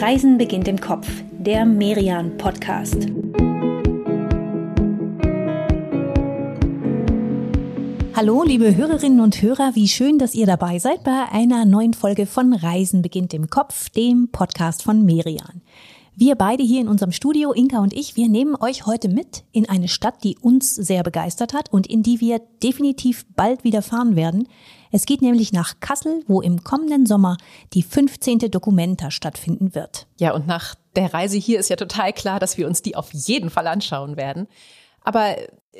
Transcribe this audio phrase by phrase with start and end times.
[0.00, 3.06] Reisen beginnt im Kopf, der Merian Podcast.
[8.14, 12.24] Hallo, liebe Hörerinnen und Hörer, wie schön, dass ihr dabei seid bei einer neuen Folge
[12.24, 15.60] von Reisen beginnt im Kopf, dem Podcast von Merian.
[16.16, 19.68] Wir beide hier in unserem Studio, Inka und ich, wir nehmen euch heute mit in
[19.68, 24.16] eine Stadt, die uns sehr begeistert hat und in die wir definitiv bald wieder fahren
[24.16, 24.48] werden.
[24.90, 27.36] Es geht nämlich nach Kassel, wo im kommenden Sommer
[27.72, 28.38] die 15.
[28.50, 30.06] Documenta stattfinden wird.
[30.18, 33.12] Ja, und nach der Reise hier ist ja total klar, dass wir uns die auf
[33.12, 34.48] jeden Fall anschauen werden.
[35.02, 35.36] Aber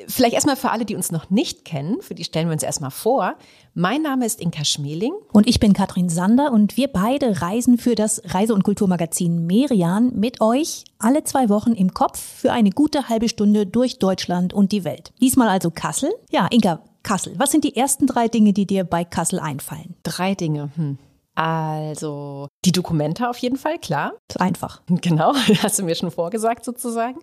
[0.07, 2.91] vielleicht erstmal für alle, die uns noch nicht kennen, für die stellen wir uns erstmal
[2.91, 3.35] vor.
[3.73, 5.13] Mein Name ist Inka Schmeling.
[5.31, 10.11] Und ich bin Katrin Sander und wir beide reisen für das Reise- und Kulturmagazin Merian
[10.15, 14.71] mit euch alle zwei Wochen im Kopf für eine gute halbe Stunde durch Deutschland und
[14.71, 15.11] die Welt.
[15.21, 16.11] Diesmal also Kassel.
[16.29, 17.33] Ja, Inka, Kassel.
[17.37, 19.95] Was sind die ersten drei Dinge, die dir bei Kassel einfallen?
[20.03, 20.71] Drei Dinge.
[20.75, 20.97] Hm.
[21.33, 24.13] Also die Dokumente auf jeden Fall, klar.
[24.37, 24.81] Einfach.
[24.87, 27.19] Genau, hast du mir schon vorgesagt sozusagen.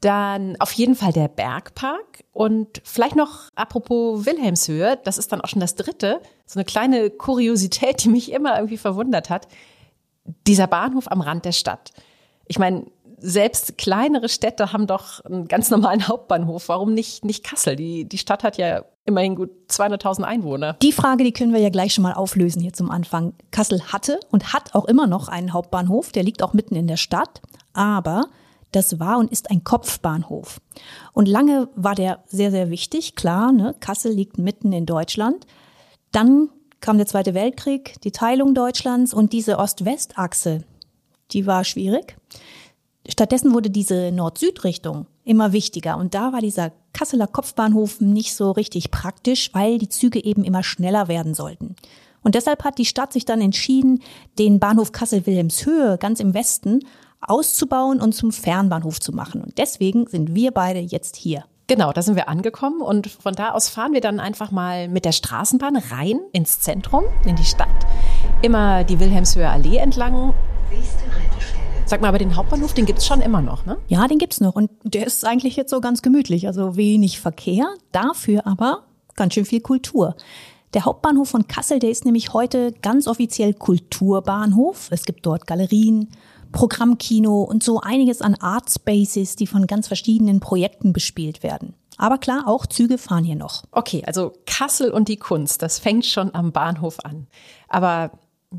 [0.00, 5.48] Dann auf jeden Fall der Bergpark und vielleicht noch apropos Wilhelmshöhe, das ist dann auch
[5.48, 9.48] schon das dritte, so eine kleine Kuriosität, die mich immer irgendwie verwundert hat.
[10.46, 11.90] Dieser Bahnhof am Rand der Stadt.
[12.46, 12.86] Ich meine,
[13.20, 16.68] selbst kleinere Städte haben doch einen ganz normalen Hauptbahnhof.
[16.68, 17.76] Warum nicht, nicht Kassel?
[17.76, 20.74] Die, die Stadt hat ja immerhin gut 200.000 Einwohner.
[20.82, 23.32] Die Frage, die können wir ja gleich schon mal auflösen hier zum Anfang.
[23.50, 26.12] Kassel hatte und hat auch immer noch einen Hauptbahnhof.
[26.12, 27.40] Der liegt auch mitten in der Stadt.
[27.72, 28.26] Aber
[28.72, 30.60] das war und ist ein Kopfbahnhof.
[31.12, 33.16] Und lange war der sehr, sehr wichtig.
[33.16, 33.74] Klar, ne?
[33.80, 35.46] Kassel liegt mitten in Deutschland.
[36.12, 40.64] Dann kam der Zweite Weltkrieg, die Teilung Deutschlands und diese Ost-West-Achse,
[41.32, 42.16] die war schwierig.
[43.08, 48.90] Stattdessen wurde diese Nord-Süd-Richtung immer wichtiger und da war dieser Kasseler Kopfbahnhof nicht so richtig
[48.90, 51.74] praktisch, weil die Züge eben immer schneller werden sollten.
[52.22, 54.02] Und deshalb hat die Stadt sich dann entschieden,
[54.38, 56.80] den Bahnhof Kassel-Wilhelmshöhe ganz im Westen
[57.20, 59.42] auszubauen und zum Fernbahnhof zu machen.
[59.42, 61.44] Und deswegen sind wir beide jetzt hier.
[61.66, 65.04] Genau, da sind wir angekommen und von da aus fahren wir dann einfach mal mit
[65.04, 67.68] der Straßenbahn rein ins Zentrum, in die Stadt.
[68.40, 70.32] Immer die Wilhelmshöher Allee entlang.
[71.88, 73.78] Sag mal, aber den Hauptbahnhof, den gibt's schon immer noch, ne?
[73.88, 77.64] Ja, den gibt's noch und der ist eigentlich jetzt so ganz gemütlich, also wenig Verkehr,
[77.92, 78.84] dafür aber
[79.16, 80.14] ganz schön viel Kultur.
[80.74, 84.88] Der Hauptbahnhof von Kassel, der ist nämlich heute ganz offiziell Kulturbahnhof.
[84.90, 86.10] Es gibt dort Galerien,
[86.52, 91.72] Programmkino und so einiges an Art Spaces, die von ganz verschiedenen Projekten bespielt werden.
[91.96, 93.62] Aber klar, auch Züge fahren hier noch.
[93.72, 97.28] Okay, also Kassel und die Kunst, das fängt schon am Bahnhof an.
[97.66, 98.10] Aber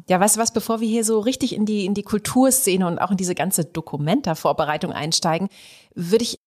[0.07, 2.99] ja, weißt du was, bevor wir hier so richtig in die, in die Kulturszene und
[2.99, 5.49] auch in diese ganze Dokumenta-Vorbereitung einsteigen,
[5.95, 6.39] würde ich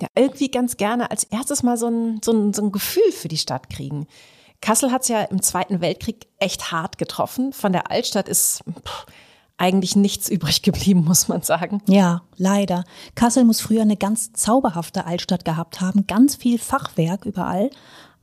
[0.00, 3.28] ja irgendwie ganz gerne als erstes mal so ein, so ein, so ein Gefühl für
[3.28, 4.06] die Stadt kriegen.
[4.62, 7.52] Kassel hat es ja im Zweiten Weltkrieg echt hart getroffen.
[7.52, 9.06] Von der Altstadt ist pff,
[9.58, 11.82] eigentlich nichts übrig geblieben, muss man sagen.
[11.86, 12.84] Ja, leider.
[13.14, 17.70] Kassel muss früher eine ganz zauberhafte Altstadt gehabt haben, ganz viel Fachwerk überall.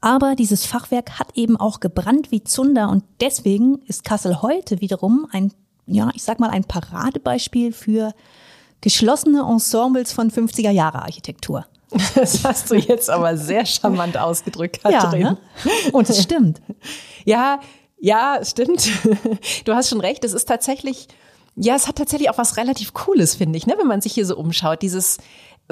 [0.03, 5.29] Aber dieses Fachwerk hat eben auch gebrannt wie Zunder und deswegen ist Kassel heute wiederum
[5.31, 5.53] ein,
[5.85, 8.13] ja, ich sag mal ein Paradebeispiel für
[8.81, 11.65] geschlossene Ensembles von 50er Jahre Architektur.
[12.15, 15.21] Das hast du jetzt aber sehr charmant ausgedrückt, Katrin.
[15.21, 15.37] Ja, ne?
[15.93, 16.61] Und es stimmt.
[17.23, 17.61] Ja,
[17.97, 18.89] ja, stimmt.
[19.63, 20.25] Du hast schon recht.
[20.25, 21.07] Es ist tatsächlich
[21.55, 23.75] ja, es hat tatsächlich auch was relativ Cooles, finde ich, ne?
[23.77, 24.81] wenn man sich hier so umschaut.
[24.81, 25.19] Dieses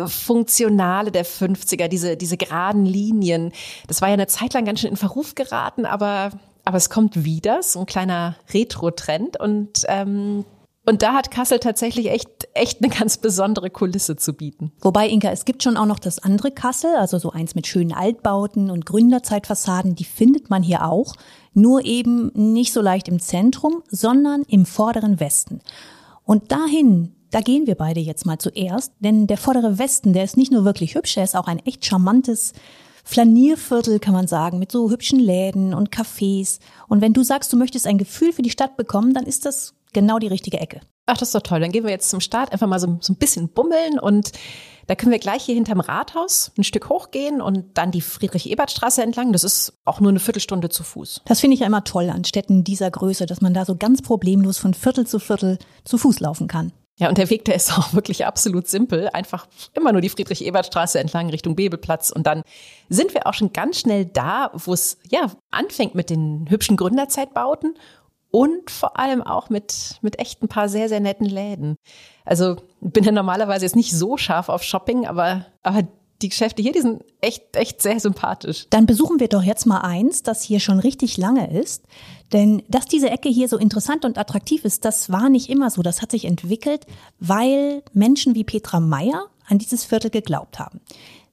[0.05, 3.51] Funktionale der 50er, diese, diese geraden Linien.
[3.87, 6.31] Das war ja eine Zeit lang ganz schön in Verruf geraten, aber,
[6.65, 9.39] aber es kommt wieder, so ein kleiner Retro-Trend.
[9.39, 10.45] Und ähm,
[10.83, 14.71] und da hat Kassel tatsächlich echt, echt eine ganz besondere Kulisse zu bieten.
[14.81, 17.93] Wobei, Inka, es gibt schon auch noch das andere Kassel, also so eins mit schönen
[17.93, 21.15] Altbauten und Gründerzeitfassaden, die findet man hier auch,
[21.53, 25.61] nur eben nicht so leicht im Zentrum, sondern im vorderen Westen.
[26.23, 30.37] Und dahin, da gehen wir beide jetzt mal zuerst, denn der vordere Westen, der ist
[30.37, 32.53] nicht nur wirklich hübsch, er ist auch ein echt charmantes
[33.03, 36.59] Flanierviertel, kann man sagen, mit so hübschen Läden und Cafés.
[36.87, 39.73] Und wenn du sagst, du möchtest ein Gefühl für die Stadt bekommen, dann ist das
[39.93, 40.81] genau die richtige Ecke.
[41.07, 41.59] Ach, das ist doch toll.
[41.59, 44.31] Dann gehen wir jetzt zum Start einfach mal so, so ein bisschen bummeln und
[44.87, 49.31] da können wir gleich hier hinterm Rathaus ein Stück hochgehen und dann die Friedrich-Ebert-Straße entlang.
[49.31, 51.21] Das ist auch nur eine Viertelstunde zu Fuß.
[51.25, 54.01] Das finde ich ja immer toll an Städten dieser Größe, dass man da so ganz
[54.01, 56.73] problemlos von Viertel zu Viertel zu Fuß laufen kann.
[57.01, 59.09] Ja, und der Weg, der ist auch wirklich absolut simpel.
[59.09, 62.11] Einfach immer nur die Friedrich-Ebert-Straße entlang Richtung Bebelplatz.
[62.11, 62.43] Und dann
[62.89, 67.73] sind wir auch schon ganz schnell da, wo es ja anfängt mit den hübschen Gründerzeitbauten
[68.29, 71.75] und vor allem auch mit, mit echt ein paar sehr, sehr netten Läden.
[72.23, 75.87] Also bin ja normalerweise jetzt nicht so scharf auf Shopping, aber, aber
[76.21, 78.67] die Geschäfte hier, die sind echt, echt sehr sympathisch.
[78.69, 81.83] Dann besuchen wir doch jetzt mal eins, das hier schon richtig lange ist.
[82.33, 85.81] Denn dass diese Ecke hier so interessant und attraktiv ist, das war nicht immer so.
[85.81, 86.85] Das hat sich entwickelt,
[87.19, 90.79] weil Menschen wie Petra Meyer an dieses Viertel geglaubt haben.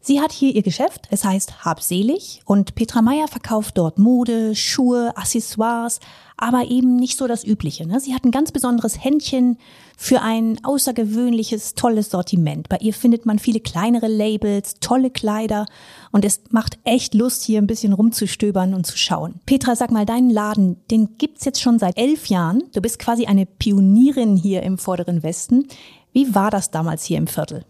[0.00, 5.12] Sie hat hier ihr Geschäft, es heißt Habselig und Petra Meyer verkauft dort Mode, Schuhe,
[5.16, 5.98] Accessoires,
[6.36, 7.84] aber eben nicht so das Übliche.
[7.84, 7.98] Ne?
[7.98, 9.58] Sie hat ein ganz besonderes Händchen
[9.96, 12.68] für ein außergewöhnliches, tolles Sortiment.
[12.68, 15.66] Bei ihr findet man viele kleinere Labels, tolle Kleider
[16.12, 19.40] und es macht echt Lust, hier ein bisschen rumzustöbern und zu schauen.
[19.46, 22.62] Petra, sag mal, deinen Laden, den gibt's jetzt schon seit elf Jahren.
[22.72, 25.66] Du bist quasi eine Pionierin hier im Vorderen Westen.
[26.12, 27.64] Wie war das damals hier im Viertel?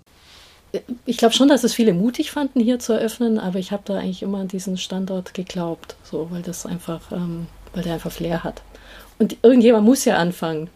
[1.06, 3.99] Ich glaube schon, dass es viele mutig fanden, hier zu eröffnen, aber ich habe da
[3.99, 8.44] eigentlich immer an diesen Standort geglaubt, so, weil das einfach, ähm, weil der einfach Flair
[8.44, 8.62] hat.
[9.19, 10.69] Und irgendjemand muss ja anfangen.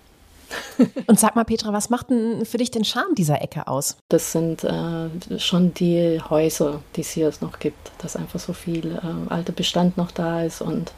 [1.06, 3.96] Und sag mal, Petra, was macht denn für dich den Charme dieser Ecke aus?
[4.08, 8.96] Das sind äh, schon die Häuser, die es hier noch gibt, dass einfach so viel
[8.96, 10.92] äh, alter Bestand noch da ist und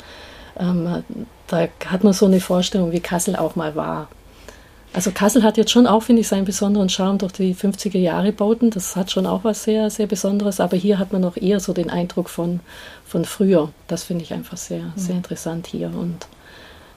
[0.59, 1.05] ähm,
[1.49, 4.09] da hat man so eine Vorstellung, wie Kassel auch mal war.
[4.95, 8.31] Also Kassel hat jetzt schon auch, finde ich, seinen besonderen Charme durch die 50er Jahre
[8.31, 8.71] Bauten.
[8.71, 10.61] Das hat schon auch was sehr, sehr Besonderes.
[10.61, 12.61] Aber hier hat man noch eher so den Eindruck von,
[13.05, 13.73] von früher.
[13.89, 14.93] Das finde ich einfach sehr, mhm.
[14.95, 15.89] sehr interessant hier.
[15.89, 16.29] Und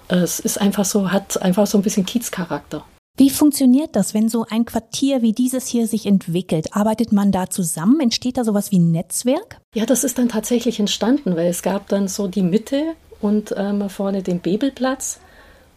[0.09, 2.85] äh, es ist einfach so, hat einfach so ein bisschen Kiezcharakter.
[3.19, 6.67] Wie funktioniert das, wenn so ein Quartier wie dieses hier sich entwickelt?
[6.73, 7.99] Arbeitet man da zusammen?
[7.99, 9.59] Entsteht da sowas wie ein Netzwerk?
[9.73, 13.89] Ja, das ist dann tatsächlich entstanden, weil es gab dann so die Mitte und ähm,
[13.89, 15.19] vorne den Bebelplatz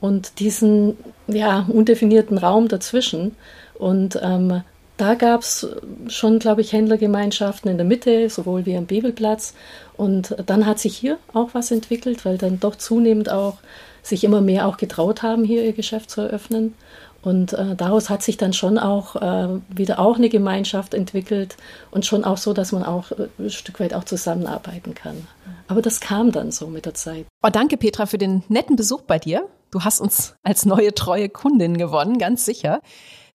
[0.00, 0.96] und diesen
[1.28, 3.36] ja, undefinierten Raum dazwischen.
[3.74, 4.62] Und ähm,
[4.96, 5.66] da gab es
[6.08, 9.54] schon, glaube ich, Händlergemeinschaften in der Mitte, sowohl wie am Bebelplatz.
[9.96, 13.58] Und dann hat sich hier auch was entwickelt, weil dann doch zunehmend auch
[14.02, 16.74] sich immer mehr auch getraut haben, hier ihr Geschäft zu eröffnen.
[17.22, 21.56] Und äh, daraus hat sich dann schon auch äh, wieder auch eine Gemeinschaft entwickelt
[21.90, 25.26] und schon auch so, dass man auch äh, ein Stück weit auch zusammenarbeiten kann.
[25.68, 27.26] Aber das kam dann so mit der Zeit.
[27.42, 29.46] Oh, danke Petra für den netten Besuch bei dir.
[29.70, 32.80] Du hast uns als neue treue Kundin gewonnen, ganz sicher.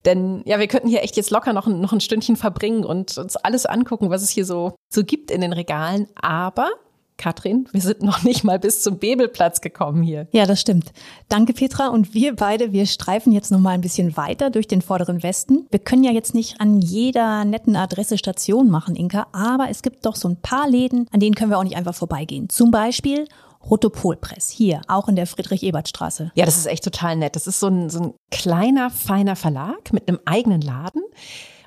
[0.05, 3.35] Denn ja, wir könnten hier echt jetzt locker noch, noch ein Stündchen verbringen und uns
[3.37, 6.07] alles angucken, was es hier so, so gibt in den Regalen.
[6.15, 6.69] Aber
[7.17, 10.27] Katrin, wir sind noch nicht mal bis zum Bebelplatz gekommen hier.
[10.31, 10.91] Ja, das stimmt.
[11.29, 11.87] Danke, Petra.
[11.87, 15.65] Und wir beide, wir streifen jetzt noch mal ein bisschen weiter durch den vorderen Westen.
[15.71, 20.05] Wir können ja jetzt nicht an jeder netten Adresse Station machen, Inka, aber es gibt
[20.05, 22.49] doch so ein paar Läden, an denen können wir auch nicht einfach vorbeigehen.
[22.49, 23.27] Zum Beispiel
[23.69, 26.31] Rotopolpress, hier, auch in der Friedrich-Ebert-Straße.
[26.35, 27.35] Ja, das ist echt total nett.
[27.35, 31.01] Das ist so ein, so ein kleiner, feiner Verlag mit einem eigenen Laden.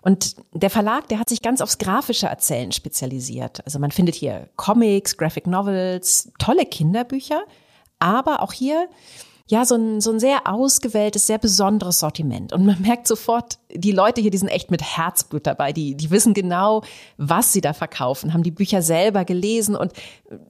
[0.03, 3.65] Und der Verlag, der hat sich ganz aufs grafische Erzählen spezialisiert.
[3.65, 7.43] Also man findet hier Comics, Graphic Novels, tolle Kinderbücher,
[7.99, 8.89] aber auch hier
[9.50, 12.53] ja, so ein, so ein sehr ausgewähltes, sehr besonderes Sortiment.
[12.53, 15.73] Und man merkt sofort, die Leute hier, die sind echt mit Herzblut dabei.
[15.73, 16.83] Die, die wissen genau,
[17.17, 19.93] was sie da verkaufen, haben die Bücher selber gelesen und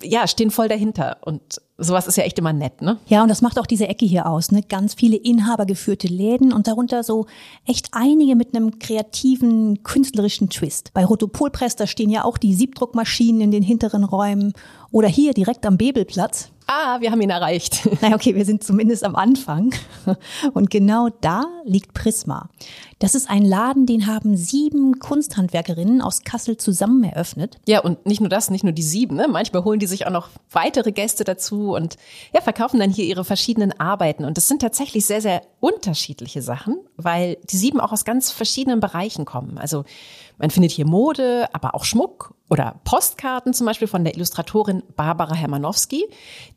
[0.02, 1.18] ja, stehen voll dahinter.
[1.20, 1.40] Und
[1.78, 2.98] sowas ist ja echt immer nett, ne?
[3.06, 4.62] Ja, und das macht auch diese Ecke hier aus, ne?
[4.68, 7.26] Ganz viele inhabergeführte Läden und darunter so
[7.66, 10.92] echt einige mit einem kreativen, künstlerischen Twist.
[10.92, 14.54] Bei Rotopolpress, da stehen ja auch die Siebdruckmaschinen in den hinteren Räumen
[14.90, 17.88] oder hier direkt am Bebelplatz Ah, wir haben ihn erreicht.
[18.02, 19.74] Na okay, wir sind zumindest am Anfang.
[20.52, 22.50] Und genau da liegt Prisma.
[22.98, 27.56] Das ist ein Laden, den haben sieben Kunsthandwerkerinnen aus Kassel zusammen eröffnet.
[27.66, 29.16] Ja, und nicht nur das, nicht nur die sieben.
[29.16, 29.28] Ne?
[29.28, 31.96] Manchmal holen die sich auch noch weitere Gäste dazu und
[32.34, 34.26] ja, verkaufen dann hier ihre verschiedenen Arbeiten.
[34.26, 38.80] Und das sind tatsächlich sehr, sehr unterschiedliche Sachen, weil die sieben auch aus ganz verschiedenen
[38.80, 39.56] Bereichen kommen.
[39.56, 39.84] Also
[40.38, 45.34] man findet hier Mode, aber auch Schmuck oder Postkarten zum Beispiel von der Illustratorin Barbara
[45.34, 46.06] Hermanowski,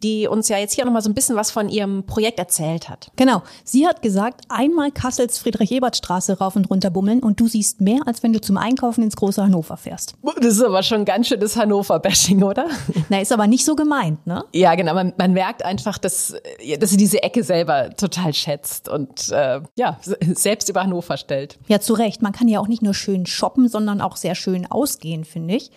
[0.04, 3.12] die uns ja jetzt hier nochmal so ein bisschen was von ihrem Projekt erzählt hat.
[3.18, 3.44] Genau.
[3.66, 8.24] Sie hat gesagt, einmal Kassels Friedrich-Ebert-Straße rauf und runter bummeln und du siehst mehr, als
[8.24, 10.16] wenn du zum Einkaufen ins große Hannover fährst.
[10.38, 12.68] Das ist aber schon ganz schönes Hannover-Bashing, oder?
[13.10, 14.46] Na, ist aber nicht so gemeint, ne?
[14.54, 14.94] Ja, genau.
[14.94, 16.34] Man, man merkt einfach, dass,
[16.80, 19.98] dass sie diese Ecke selber total schätzt und äh, ja,
[20.34, 21.60] selbst über Hannover stellt.
[21.68, 22.22] Ja, zu Recht.
[22.22, 25.72] Man kann ja auch nicht nur schön shoppen, sondern auch sehr schön ausgehen, finde ich.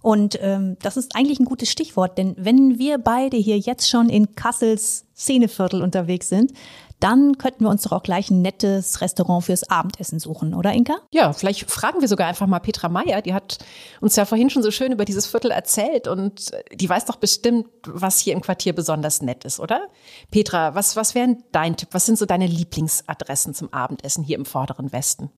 [0.00, 4.08] Und ähm, das ist eigentlich ein gutes Stichwort, denn wenn wir beide hier jetzt schon
[4.08, 6.52] in Kassels Szeneviertel unterwegs sind,
[7.00, 10.96] dann könnten wir uns doch auch gleich ein nettes Restaurant fürs Abendessen suchen, oder Inka?
[11.12, 13.22] Ja, vielleicht fragen wir sogar einfach mal Petra Meyer.
[13.22, 13.58] Die hat
[14.00, 17.66] uns ja vorhin schon so schön über dieses Viertel erzählt und die weiß doch bestimmt,
[17.86, 19.88] was hier im Quartier besonders nett ist, oder?
[20.30, 21.90] Petra, was, was wäre dein Tipp?
[21.92, 25.30] Was sind so deine Lieblingsadressen zum Abendessen hier im vorderen Westen?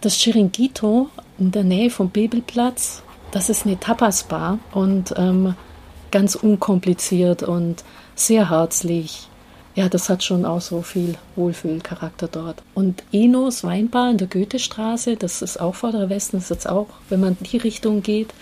[0.00, 5.54] Das Chiringuito in der Nähe vom Bebelplatz, das ist eine Tapas-Bar und ähm,
[6.10, 9.28] ganz unkompliziert und sehr herzlich
[9.76, 12.62] ja, das hat schon auch so viel Wohlfühlcharakter dort.
[12.74, 16.88] Und Enos Weinbar in der Goethestraße, das ist auch Vorderer Westen, das ist jetzt auch,
[17.10, 18.32] wenn man in die Richtung geht,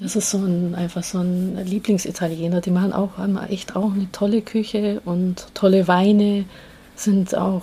[0.00, 2.62] das ist so ein, einfach so ein Lieblingsitaliener.
[2.62, 6.46] Die machen auch haben echt auch eine tolle Küche und tolle Weine,
[6.96, 7.62] sind auch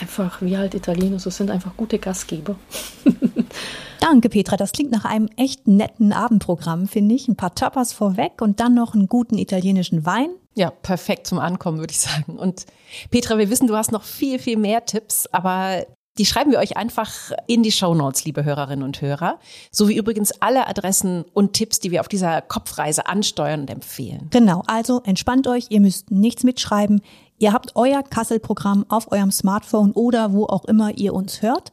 [0.00, 2.56] einfach wie halt Italiener, so sind einfach gute Gastgeber.
[4.00, 4.56] Danke, Petra.
[4.56, 7.28] Das klingt nach einem echt netten Abendprogramm, finde ich.
[7.28, 10.30] Ein paar Tapas vorweg und dann noch einen guten italienischen Wein.
[10.54, 12.38] Ja, perfekt zum Ankommen, würde ich sagen.
[12.38, 12.66] Und
[13.10, 15.84] Petra, wir wissen, du hast noch viel, viel mehr Tipps, aber
[16.18, 17.12] die schreiben wir euch einfach
[17.46, 19.38] in die Show Notes, liebe Hörerinnen und Hörer.
[19.70, 24.26] So wie übrigens alle Adressen und Tipps, die wir auf dieser Kopfreise ansteuern und empfehlen.
[24.30, 27.00] Genau, also entspannt euch, ihr müsst nichts mitschreiben.
[27.40, 31.72] Ihr habt euer Kassel-Programm auf eurem Smartphone oder wo auch immer ihr uns hört.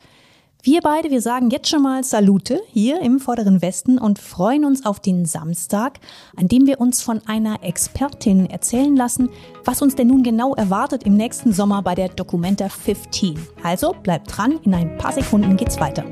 [0.64, 4.86] Wir beide, wir sagen jetzt schon mal Salute hier im vorderen Westen und freuen uns
[4.86, 6.00] auf den Samstag,
[6.38, 9.30] an dem wir uns von einer Expertin erzählen lassen,
[9.66, 13.38] was uns denn nun genau erwartet im nächsten Sommer bei der Documenta 15.
[13.62, 16.06] Also bleibt dran, in ein paar Sekunden geht's weiter.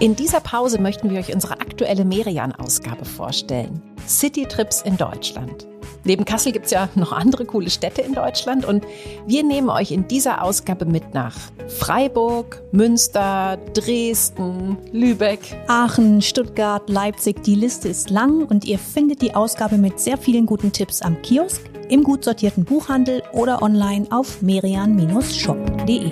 [0.00, 3.80] In dieser Pause möchten wir euch unsere aktuelle Merian-Ausgabe vorstellen.
[4.06, 5.66] City Trips in Deutschland.
[6.02, 8.84] Neben Kassel gibt es ja noch andere coole Städte in Deutschland und
[9.26, 11.34] wir nehmen euch in dieser Ausgabe mit nach
[11.66, 17.42] Freiburg, Münster, Dresden, Lübeck, Aachen, Stuttgart, Leipzig.
[17.42, 21.22] Die Liste ist lang und ihr findet die Ausgabe mit sehr vielen guten Tipps am
[21.22, 26.10] Kiosk, im gut sortierten Buchhandel oder online auf merian-shop.de.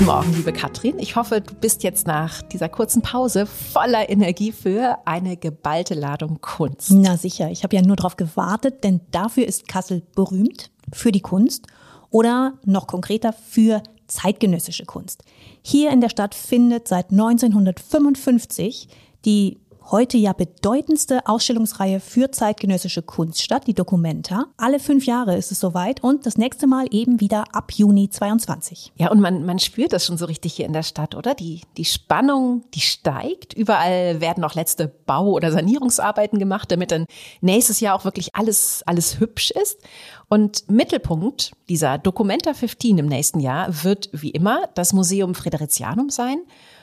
[0.00, 0.98] Guten Morgen, liebe Katrin.
[0.98, 6.40] Ich hoffe, du bist jetzt nach dieser kurzen Pause voller Energie für eine geballte Ladung
[6.40, 6.90] Kunst.
[6.90, 11.20] Na sicher, ich habe ja nur darauf gewartet, denn dafür ist Kassel berühmt für die
[11.20, 11.66] Kunst
[12.08, 15.22] oder noch konkreter für zeitgenössische Kunst.
[15.60, 18.88] Hier in der Stadt findet seit 1955
[19.26, 19.58] die
[19.90, 24.46] heute ja bedeutendste Ausstellungsreihe für zeitgenössische Kunst statt, die Documenta.
[24.56, 28.92] Alle fünf Jahre ist es soweit und das nächste Mal eben wieder ab Juni 22.
[28.96, 31.34] Ja, und man, man spürt das schon so richtig hier in der Stadt, oder?
[31.34, 33.54] Die, die Spannung, die steigt.
[33.54, 37.06] Überall werden auch letzte Bau- oder Sanierungsarbeiten gemacht, damit dann
[37.40, 39.80] nächstes Jahr auch wirklich alles, alles hübsch ist.
[40.28, 46.38] Und Mittelpunkt dieser Documenta 15 im nächsten Jahr wird wie immer das Museum Friderizianum sein.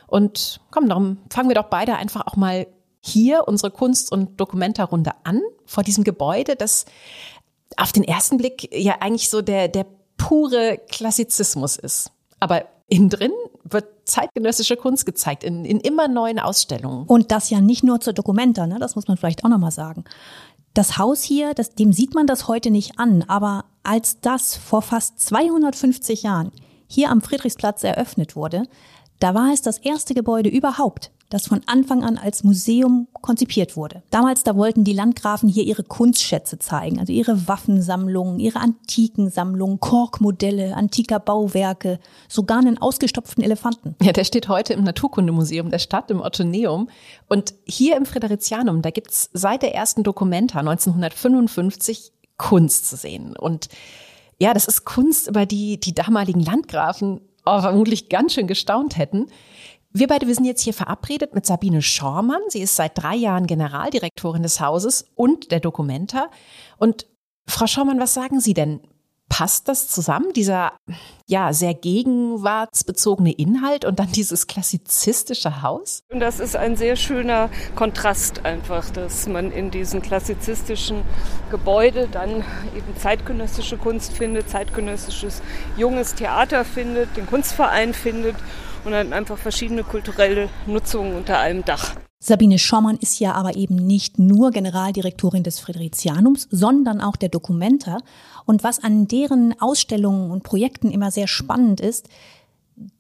[0.08, 2.66] Und komm, darum fangen wir doch beide einfach auch mal
[3.02, 6.86] hier unsere Kunst- und Dokumentarunde an vor diesem Gebäude, das
[7.76, 9.86] auf den ersten Blick ja eigentlich so der, der
[10.18, 12.12] pure Klassizismus ist.
[12.40, 13.32] Aber innen drin
[13.64, 17.06] wird zeitgenössische Kunst gezeigt in, in immer neuen Ausstellungen.
[17.06, 18.80] Und das ja nicht nur zur Dokumenta, ne?
[18.80, 20.06] das muss man vielleicht auch nochmal sagen.
[20.74, 24.82] Das Haus hier, das, dem sieht man das heute nicht an, aber als das vor
[24.82, 26.52] fast 250 Jahren
[26.88, 28.64] hier am Friedrichsplatz eröffnet wurde,
[29.20, 34.04] da war es das erste Gebäude überhaupt, das von Anfang an als Museum konzipiert wurde.
[34.10, 40.76] Damals, da wollten die Landgrafen hier ihre Kunstschätze zeigen, also ihre Waffensammlungen, ihre Antikensammlungen, Korkmodelle,
[40.76, 43.96] antiker Bauwerke, sogar einen ausgestopften Elefanten.
[44.02, 46.90] Ja, der steht heute im Naturkundemuseum der Stadt, im Ottoneum.
[47.28, 53.36] Und hier im Friderizianum, da gibt's seit der ersten Dokumenta 1955 Kunst zu sehen.
[53.36, 53.68] Und
[54.40, 59.28] ja, das ist Kunst, über die die damaligen Landgrafen oh, vermutlich ganz schön gestaunt hätten.
[59.94, 62.42] Wir beide, wir sind jetzt hier verabredet mit Sabine Schormann.
[62.50, 66.30] Sie ist seit drei Jahren Generaldirektorin des Hauses und der Documenta.
[66.78, 67.08] Und
[67.48, 68.82] Frau Schormann, was sagen Sie denn?
[69.30, 70.72] Passt das zusammen, dieser
[71.28, 76.00] ja sehr gegenwartsbezogene Inhalt und dann dieses klassizistische Haus?
[76.10, 81.02] Und das ist ein sehr schöner Kontrast einfach, dass man in diesem klassizistischen
[81.52, 85.42] Gebäude dann eben zeitgenössische Kunst findet, zeitgenössisches
[85.76, 88.36] junges Theater findet, den Kunstverein findet
[88.88, 91.96] und dann einfach verschiedene kulturelle Nutzungen unter einem Dach.
[92.20, 98.00] Sabine Schommann ist ja aber eben nicht nur Generaldirektorin des Fridericianums, sondern auch der Dokumenta.
[98.46, 102.08] Und was an deren Ausstellungen und Projekten immer sehr spannend ist,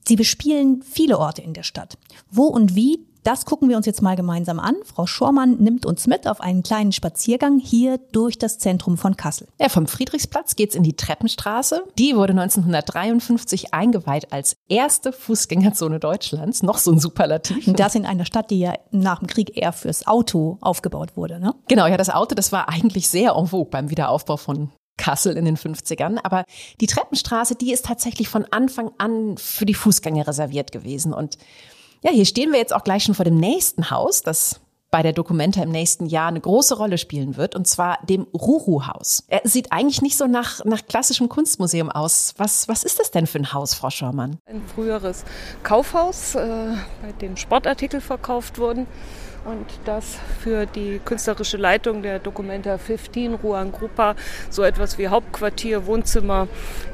[0.05, 1.97] sie bespielen viele Orte in der Stadt.
[2.29, 4.75] Wo und wie, das gucken wir uns jetzt mal gemeinsam an.
[4.85, 9.49] Frau Schormann nimmt uns mit auf einen kleinen Spaziergang hier durch das Zentrum von Kassel.
[9.59, 11.83] Ja, vom Friedrichsplatz geht's in die Treppenstraße.
[11.97, 16.63] Die wurde 1953 eingeweiht als erste Fußgängerzone Deutschlands.
[16.63, 17.65] Noch so ein Superlativ.
[17.73, 21.53] Das in einer Stadt, die ja nach dem Krieg eher fürs Auto aufgebaut wurde, ne?
[21.67, 25.43] Genau, ja, das Auto, das war eigentlich sehr en vogue beim Wiederaufbau von Kassel in
[25.43, 26.17] den 50ern.
[26.23, 26.45] Aber
[26.79, 31.13] die Treppenstraße, die ist tatsächlich von Anfang an für die Fußgänger reserviert gewesen.
[31.13, 31.37] Und
[32.01, 35.13] ja, hier stehen wir jetzt auch gleich schon vor dem nächsten Haus, das bei der
[35.13, 39.25] Dokumenta im nächsten Jahr eine große Rolle spielen wird, und zwar dem Ruru-Haus.
[39.27, 42.33] Er sieht eigentlich nicht so nach, nach klassischem Kunstmuseum aus.
[42.37, 44.37] Was, was ist das denn für ein Haus, Frau Schormann?
[44.45, 45.25] Ein früheres
[45.63, 48.87] Kaufhaus, äh, bei dem Sportartikel verkauft wurden.
[49.47, 54.15] Und das für die künstlerische Leitung der Documenta 15 Ruan Grupa
[54.49, 56.49] so etwas wie Hauptquartier, Wohnzimmer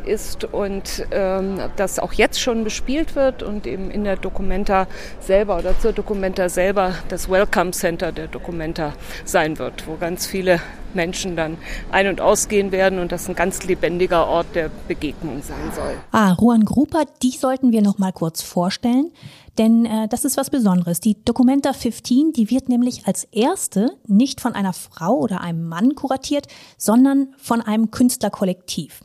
[0.05, 4.87] ist und ähm, das auch jetzt schon bespielt wird und eben in der Documenta
[5.19, 8.93] selber oder zur Documenta selber das Welcome Center der Documenta
[9.25, 10.61] sein wird, wo ganz viele
[10.93, 11.57] Menschen dann
[11.91, 15.95] ein- und ausgehen werden und das ein ganz lebendiger Ort der Begegnung sein soll.
[16.11, 19.11] Ah, Ruan Grupa, die sollten wir noch mal kurz vorstellen,
[19.57, 20.99] denn äh, das ist was Besonderes.
[20.99, 25.95] Die Documenta 15, die wird nämlich als erste nicht von einer Frau oder einem Mann
[25.95, 29.01] kuratiert, sondern von einem Künstlerkollektiv.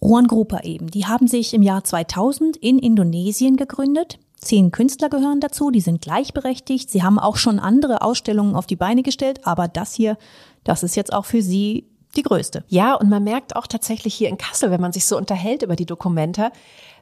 [0.00, 4.18] Ruan Grupa eben, die haben sich im Jahr 2000 in Indonesien gegründet.
[4.36, 6.90] Zehn Künstler gehören dazu, die sind gleichberechtigt.
[6.90, 10.16] Sie haben auch schon andere Ausstellungen auf die Beine gestellt, aber das hier,
[10.62, 12.64] das ist jetzt auch für sie die größte.
[12.68, 15.76] Ja, und man merkt auch tatsächlich hier in Kassel, wenn man sich so unterhält über
[15.76, 16.52] die Dokumenta,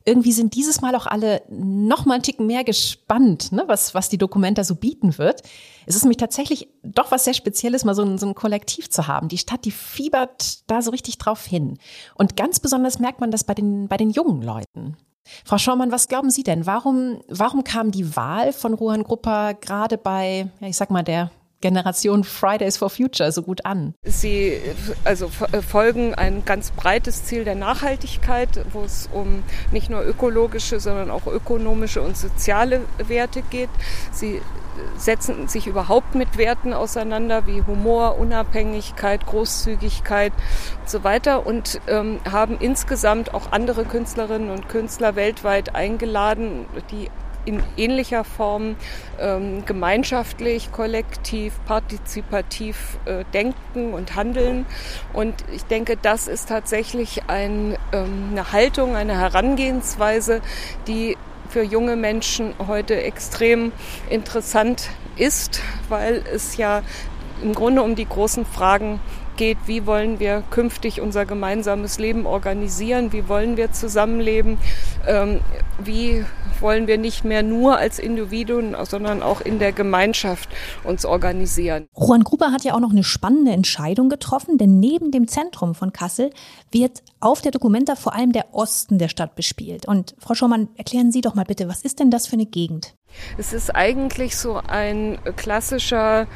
[0.07, 4.09] irgendwie sind dieses Mal auch alle noch mal einen Ticken mehr gespannt, ne, was, was
[4.09, 5.43] die Dokumenta so bieten wird.
[5.85, 9.09] Es ist nämlich tatsächlich doch was sehr Spezielles, mal so ein, so ein Kollektiv zu
[9.09, 9.29] haben.
[9.29, 11.79] Die Stadt, die fiebert da so richtig drauf hin.
[12.15, 14.97] Und ganz besonders merkt man das bei den, bei den jungen Leuten.
[15.45, 16.67] Frau Schaumann, was glauben Sie denn?
[16.67, 21.33] Warum, warum kam die Wahl von Ruhan Gruppa gerade bei, ja, ich sag mal, der
[21.67, 23.95] Generation Fridays for Future so gut an?
[24.05, 24.61] Sie
[25.03, 29.43] also folgen ein ganz breites Ziel der Nachhaltigkeit, wo es um
[29.73, 33.71] nicht nur ökologische, sondern auch ökonomische und soziale Werte geht.
[34.13, 34.41] Sie
[34.97, 40.33] setzen sich überhaupt mit Werten auseinander wie Humor, Unabhängigkeit, Großzügigkeit
[40.81, 47.11] und so weiter und ähm, haben insgesamt auch andere Künstlerinnen und Künstler weltweit eingeladen, die
[47.47, 48.77] in ähnlicher Form
[49.19, 54.67] ähm, gemeinschaftlich, kollektiv, partizipativ äh, denken und handeln.
[55.15, 60.43] Und ich denke, das ist tatsächlich ein, ähm, eine Haltung, eine Herangehensweise,
[60.87, 61.17] die
[61.49, 63.73] für junge Menschen heute extrem
[64.11, 66.83] interessant ist, weil es ja
[67.43, 69.01] im Grunde um die großen Fragen
[69.37, 74.59] geht, wie wollen wir künftig unser gemeinsames Leben organisieren, wie wollen wir zusammenleben,
[75.07, 75.41] ähm,
[75.79, 76.25] wie
[76.61, 80.49] wollen wir nicht mehr nur als Individuen, sondern auch in der Gemeinschaft
[80.85, 81.87] uns organisieren.
[81.97, 85.93] Juan Gruber hat ja auch noch eine spannende Entscheidung getroffen, denn neben dem Zentrum von
[85.93, 86.31] Kassel
[86.71, 89.87] wird auf der Dokumenta vor allem der Osten der Stadt bespielt.
[89.87, 92.95] Und Frau Schaumann, erklären Sie doch mal bitte, was ist denn das für eine Gegend?
[93.39, 96.27] Es ist eigentlich so ein klassischer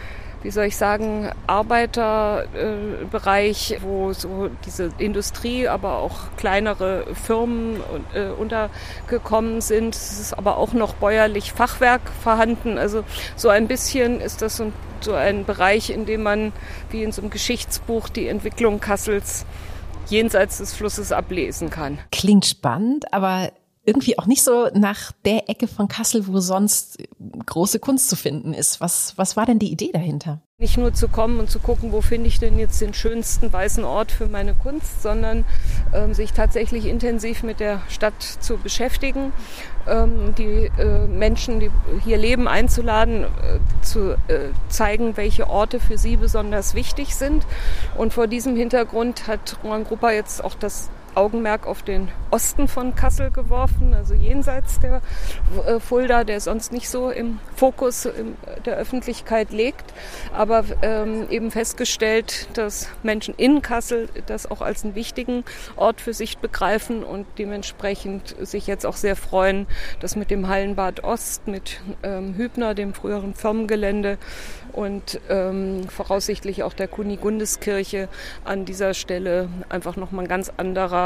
[0.42, 7.80] wie soll ich sagen, Arbeiterbereich, äh, wo so diese Industrie, aber auch kleinere Firmen
[8.14, 9.94] äh, untergekommen sind.
[9.94, 12.78] Es ist aber auch noch bäuerlich Fachwerk vorhanden.
[12.78, 13.04] Also
[13.36, 16.52] so ein bisschen ist das so, so ein Bereich, in dem man
[16.90, 19.44] wie in so einem Geschichtsbuch die Entwicklung Kassels
[20.08, 21.98] jenseits des Flusses ablesen kann.
[22.10, 23.52] Klingt spannend, aber
[23.84, 26.98] irgendwie auch nicht so nach der Ecke von Kassel, wo sonst
[27.46, 28.80] große Kunst zu finden ist.
[28.80, 30.42] Was, was war denn die Idee dahinter?
[30.58, 33.82] Nicht nur zu kommen und zu gucken, wo finde ich denn jetzt den schönsten weißen
[33.82, 35.46] Ort für meine Kunst, sondern
[35.94, 39.32] ähm, sich tatsächlich intensiv mit der Stadt zu beschäftigen,
[39.88, 41.70] ähm, die äh, Menschen, die
[42.04, 47.46] hier leben, einzuladen, äh, zu äh, zeigen, welche Orte für sie besonders wichtig sind.
[47.96, 52.94] Und vor diesem Hintergrund hat Roman Gruppa jetzt auch das Augenmerk auf den Osten von
[52.94, 55.02] Kassel geworfen, also jenseits der
[55.66, 58.08] äh, Fulda, der sonst nicht so im Fokus
[58.64, 59.92] der Öffentlichkeit liegt,
[60.32, 65.44] aber ähm, eben festgestellt, dass Menschen in Kassel das auch als einen wichtigen
[65.76, 69.66] Ort für sich begreifen und dementsprechend sich jetzt auch sehr freuen,
[70.00, 74.18] dass mit dem Hallenbad Ost, mit ähm, Hübner, dem früheren Firmengelände
[74.72, 78.08] und ähm, voraussichtlich auch der Kunigundeskirche
[78.44, 80.99] an dieser Stelle einfach nochmal ein ganz anderer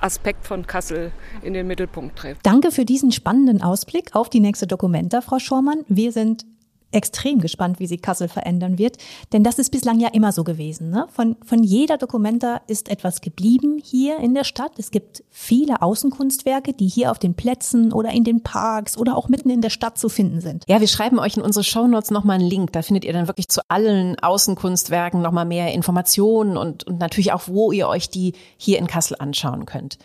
[0.00, 2.44] Aspekt von Kassel in den Mittelpunkt trifft.
[2.46, 5.84] Danke für diesen spannenden Ausblick auf die nächste Dokumenta, Frau Schormann.
[5.88, 6.46] Wir sind
[6.92, 8.96] extrem gespannt, wie sie Kassel verändern wird.
[9.32, 10.90] Denn das ist bislang ja immer so gewesen.
[10.90, 11.06] Ne?
[11.12, 14.72] Von, von jeder Dokumenta ist etwas geblieben hier in der Stadt.
[14.78, 19.28] Es gibt viele Außenkunstwerke, die hier auf den Plätzen oder in den Parks oder auch
[19.28, 20.64] mitten in der Stadt zu finden sind.
[20.68, 22.72] Ja, wir schreiben euch in unsere Shownotes nochmal einen Link.
[22.72, 27.42] Da findet ihr dann wirklich zu allen Außenkunstwerken nochmal mehr Informationen und, und natürlich auch,
[27.46, 29.98] wo ihr euch die hier in Kassel anschauen könnt.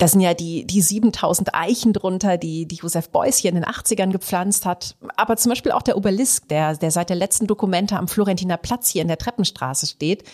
[0.00, 3.66] Da sind ja die, die 7000 Eichen drunter, die, die Josef Beuys hier in den
[3.66, 4.96] 80ern gepflanzt hat.
[5.16, 8.88] Aber zum Beispiel auch der Obelisk, der, der seit der letzten Dokumente am Florentiner Platz
[8.88, 10.24] hier in der Treppenstraße steht,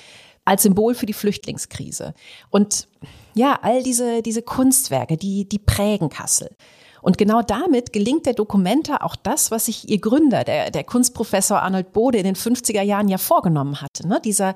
[0.44, 2.14] als Symbol für die Flüchtlingskrise.
[2.50, 2.86] Und
[3.34, 6.54] ja, all diese, diese Kunstwerke, die, die prägen Kassel.
[7.02, 11.60] Und genau damit gelingt der Dokumenta auch das, was sich ihr Gründer, der, der Kunstprofessor
[11.60, 14.06] Arnold Bode in den 50er Jahren ja vorgenommen hatte.
[14.06, 14.20] Ne?
[14.24, 14.54] Dieser,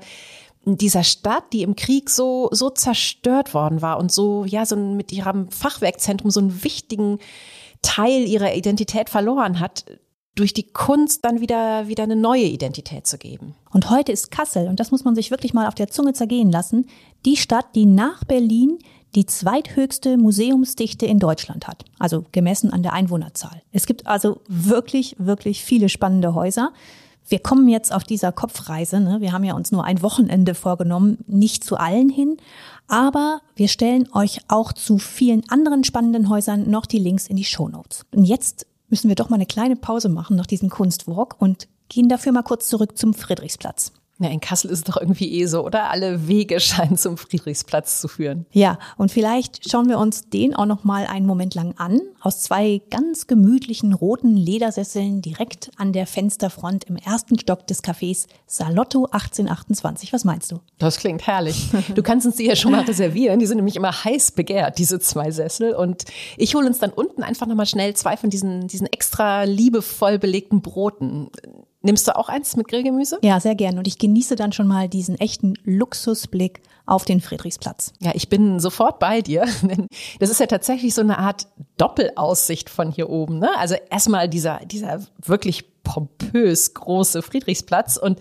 [0.65, 5.11] dieser Stadt, die im Krieg so, so zerstört worden war und so, ja, so mit
[5.11, 7.19] ihrem Fachwerkzentrum so einen wichtigen
[7.81, 9.85] Teil ihrer Identität verloren hat,
[10.35, 13.55] durch die Kunst dann wieder, wieder eine neue Identität zu geben.
[13.71, 16.51] Und heute ist Kassel, und das muss man sich wirklich mal auf der Zunge zergehen
[16.51, 16.87] lassen,
[17.25, 18.79] die Stadt, die nach Berlin
[19.13, 23.61] die zweithöchste Museumsdichte in Deutschland hat, also gemessen an der Einwohnerzahl.
[23.73, 26.71] Es gibt also wirklich, wirklich viele spannende Häuser.
[27.27, 29.21] Wir kommen jetzt auf dieser Kopfreise, ne?
[29.21, 32.37] wir haben ja uns nur ein Wochenende vorgenommen, nicht zu allen hin,
[32.87, 37.45] aber wir stellen euch auch zu vielen anderen spannenden Häusern noch die Links in die
[37.45, 38.05] Show Notes.
[38.13, 42.09] Und jetzt müssen wir doch mal eine kleine Pause machen nach diesem Kunstwalk und gehen
[42.09, 43.93] dafür mal kurz zurück zum Friedrichsplatz.
[44.21, 45.89] Ja, in Kassel ist es doch irgendwie eh so, oder?
[45.89, 48.45] Alle Wege scheinen zum Friedrichsplatz zu führen.
[48.51, 52.01] Ja, und vielleicht schauen wir uns den auch noch mal einen Moment lang an.
[52.19, 58.27] Aus zwei ganz gemütlichen roten Ledersesseln direkt an der Fensterfront im ersten Stock des Cafés
[58.45, 60.13] Salotto 1828.
[60.13, 60.59] Was meinst du?
[60.77, 61.69] Das klingt herrlich.
[61.95, 63.39] Du kannst uns die ja schon mal reservieren.
[63.39, 65.73] Die sind nämlich immer heiß begehrt, diese zwei Sessel.
[65.73, 66.05] Und
[66.37, 70.19] ich hole uns dann unten einfach noch mal schnell zwei von diesen, diesen extra liebevoll
[70.19, 71.31] belegten Broten.
[71.83, 73.17] Nimmst du auch eins mit Grillgemüse?
[73.23, 73.77] Ja, sehr gern.
[73.77, 77.93] Und ich genieße dann schon mal diesen echten Luxusblick auf den Friedrichsplatz.
[77.99, 79.45] Ja, ich bin sofort bei dir.
[80.19, 83.39] Das ist ja tatsächlich so eine Art Doppelaussicht von hier oben.
[83.39, 83.49] Ne?
[83.57, 88.19] Also erstmal dieser, dieser wirklich pompös große Friedrichsplatz und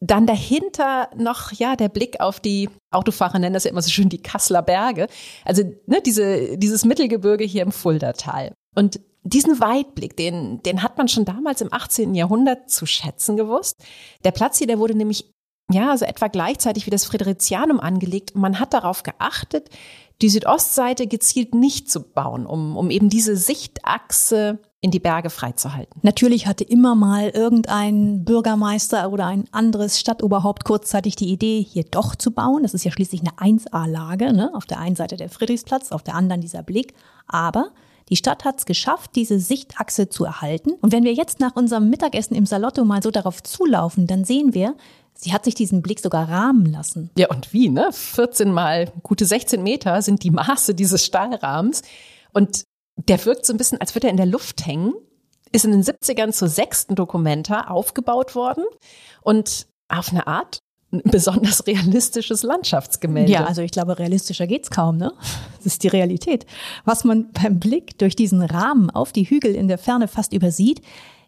[0.00, 4.08] dann dahinter noch, ja, der Blick auf die, Autofahrer nennen das ja immer so schön
[4.08, 5.06] die Kasseler Berge.
[5.44, 8.52] Also, ne, diese, dieses Mittelgebirge hier im Fuldatal.
[8.74, 12.14] Und diesen Weitblick, den, den hat man schon damals im 18.
[12.14, 13.76] Jahrhundert zu schätzen gewusst.
[14.24, 15.32] Der Platz hier, der wurde nämlich
[15.72, 18.34] ja, also etwa gleichzeitig wie das Fridericianum angelegt.
[18.34, 19.68] Man hat darauf geachtet,
[20.20, 26.00] die Südostseite gezielt nicht zu bauen, um, um eben diese Sichtachse in die Berge freizuhalten.
[26.02, 32.14] Natürlich hatte immer mal irgendein Bürgermeister oder ein anderes Stadtoberhaupt kurzzeitig die Idee, hier doch
[32.14, 32.62] zu bauen.
[32.62, 34.50] Das ist ja schließlich eine 1A-Lage, ne?
[34.54, 36.94] auf der einen Seite der Friedrichsplatz, auf der anderen dieser Blick.
[37.26, 37.70] Aber
[38.10, 40.72] die Stadt hat es geschafft, diese Sichtachse zu erhalten.
[40.80, 44.52] Und wenn wir jetzt nach unserem Mittagessen im Salotto mal so darauf zulaufen, dann sehen
[44.52, 44.76] wir,
[45.14, 47.10] Sie hat sich diesen Blick sogar rahmen lassen.
[47.18, 47.90] Ja, und wie, ne?
[47.92, 51.82] 14 mal gute 16 Meter sind die Maße dieses Stahlrahmens.
[52.32, 52.64] Und
[52.96, 54.94] der wirkt so ein bisschen, als würde er in der Luft hängen.
[55.52, 58.64] Ist in den 70ern zur sechsten Dokumenta aufgebaut worden.
[59.20, 60.60] Und auf eine Art
[60.92, 63.30] ein besonders realistisches Landschaftsgemälde.
[63.30, 65.12] Ja, also ich glaube, realistischer geht's kaum, ne?
[65.56, 66.46] Das ist die Realität.
[66.84, 70.80] Was man beim Blick durch diesen Rahmen auf die Hügel in der Ferne fast übersieht,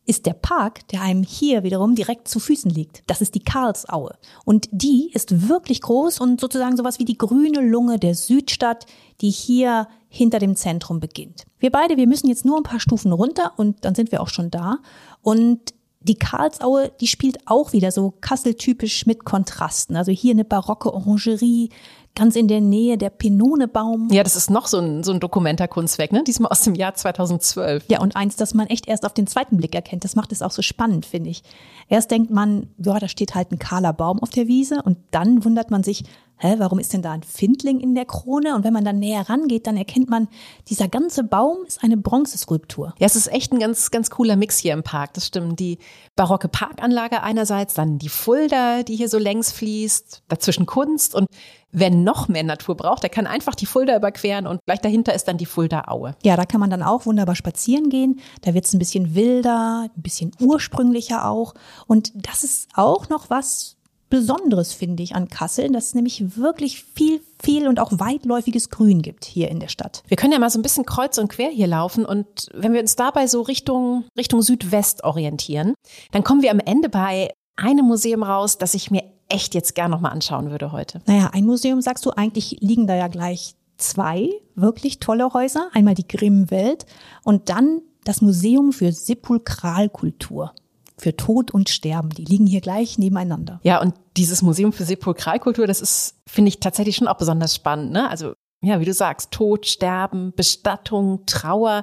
[0.04, 3.04] ist der Park, der einem hier wiederum direkt zu Füßen liegt.
[3.06, 4.16] Das ist die Karlsaue.
[4.44, 8.86] Und die ist wirklich groß und sozusagen sowas wie die grüne Lunge der Südstadt,
[9.20, 11.44] die hier hinter dem Zentrum beginnt.
[11.60, 14.28] Wir beide, wir müssen jetzt nur ein paar Stufen runter und dann sind wir auch
[14.28, 14.78] schon da.
[15.22, 15.72] Und
[16.04, 19.96] die Karlsaue, die spielt auch wieder so Kassel-typisch mit Kontrasten.
[19.96, 21.70] Also hier eine barocke Orangerie,
[22.14, 24.08] ganz in der Nähe der Pinonebaum.
[24.10, 26.22] Ja, das ist noch so ein, so ein Dokumentarkunstwerk, ne?
[26.24, 27.84] Diesmal aus dem Jahr 2012.
[27.88, 30.04] Ja, und eins, das man echt erst auf den zweiten Blick erkennt.
[30.04, 31.42] Das macht es auch so spannend, finde ich.
[31.88, 35.44] Erst denkt man, ja, da steht halt ein kahler Baum auf der Wiese und dann
[35.44, 36.04] wundert man sich,
[36.42, 38.54] hä, warum ist denn da ein Findling in der Krone?
[38.56, 40.28] Und wenn man dann näher rangeht, dann erkennt man,
[40.68, 42.94] dieser ganze Baum ist eine Bronzeskulptur.
[42.98, 45.14] Ja, es ist echt ein ganz, ganz cooler Mix hier im Park.
[45.14, 45.60] Das stimmt.
[45.60, 45.78] Die
[46.16, 51.28] barocke Parkanlage einerseits, dann die Fulda, die hier so längs fließt, dazwischen Kunst und
[51.74, 55.26] Wer noch mehr Natur braucht, der kann einfach die Fulda überqueren und gleich dahinter ist
[55.26, 56.14] dann die Fulda Aue.
[56.22, 58.20] Ja, da kann man dann auch wunderbar spazieren gehen.
[58.42, 61.54] Da wird es ein bisschen wilder, ein bisschen ursprünglicher auch.
[61.86, 63.78] Und das ist auch noch was
[64.12, 69.00] Besonderes, finde ich, an Kassel, dass es nämlich wirklich viel, viel und auch weitläufiges Grün
[69.00, 70.02] gibt hier in der Stadt.
[70.06, 72.82] Wir können ja mal so ein bisschen kreuz und quer hier laufen und wenn wir
[72.82, 75.72] uns dabei so Richtung, Richtung Südwest orientieren,
[76.10, 79.90] dann kommen wir am Ende bei einem Museum raus, das ich mir echt jetzt gern
[79.90, 81.00] nochmal anschauen würde heute.
[81.06, 85.70] Naja, ein Museum sagst du, eigentlich liegen da ja gleich zwei wirklich tolle Häuser.
[85.72, 86.84] Einmal die Grimm-Welt
[87.24, 90.52] und dann das Museum für Sepulkralkultur
[91.02, 92.10] für Tod und Sterben.
[92.10, 93.60] Die liegen hier gleich nebeneinander.
[93.64, 97.92] Ja, und dieses Museum für Sepulkralkultur, das ist, finde ich, tatsächlich schon auch besonders spannend.
[97.92, 98.08] Ne?
[98.08, 101.82] Also, ja, wie du sagst, Tod, Sterben, Bestattung, Trauer.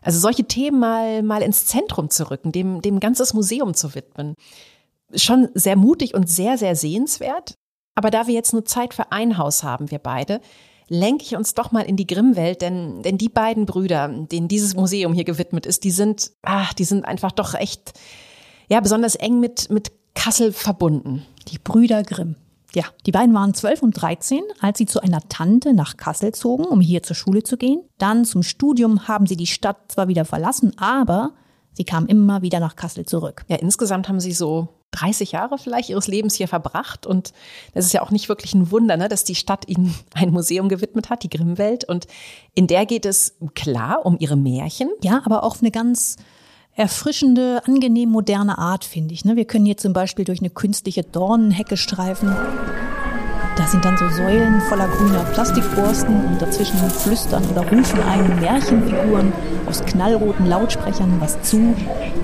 [0.00, 4.34] Also solche Themen mal, mal ins Zentrum zu rücken, dem, dem ganzes Museum zu widmen.
[5.14, 7.54] Schon sehr mutig und sehr, sehr sehenswert.
[7.94, 10.40] Aber da wir jetzt nur Zeit für ein Haus haben, wir beide,
[10.88, 14.74] lenke ich uns doch mal in die Grimmwelt, denn, denn die beiden Brüder, denen dieses
[14.74, 17.92] Museum hier gewidmet ist, die sind, ach, die sind einfach doch echt
[18.68, 21.24] ja besonders eng mit, mit Kassel verbunden.
[21.48, 22.36] Die Brüder Grimm.
[22.74, 26.64] Ja, die beiden waren 12 und 13, als sie zu einer Tante nach Kassel zogen,
[26.64, 27.82] um hier zur Schule zu gehen.
[27.98, 31.32] Dann zum Studium haben sie die Stadt zwar wieder verlassen, aber
[31.72, 33.44] sie kamen immer wieder nach Kassel zurück.
[33.46, 37.06] Ja, insgesamt haben sie so 30 Jahre vielleicht ihres Lebens hier verbracht.
[37.06, 37.32] Und
[37.74, 40.68] das ist ja auch nicht wirklich ein Wunder, ne, dass die Stadt ihnen ein Museum
[40.68, 41.84] gewidmet hat, die Grimmwelt.
[41.84, 42.06] Und
[42.54, 44.90] in der geht es klar um ihre Märchen.
[45.02, 46.16] Ja, aber auch eine ganz
[46.74, 49.24] erfrischende, angenehm moderne Art, finde ich.
[49.24, 49.36] Ne?
[49.36, 52.34] Wir können hier zum Beispiel durch eine künstliche Dornenhecke streifen.
[53.56, 59.32] Da sind dann so Säulen voller grüner Plastikborsten und dazwischen flüstern oder rufen einen Märchenfiguren
[59.66, 61.76] aus knallroten Lautsprechern was zu.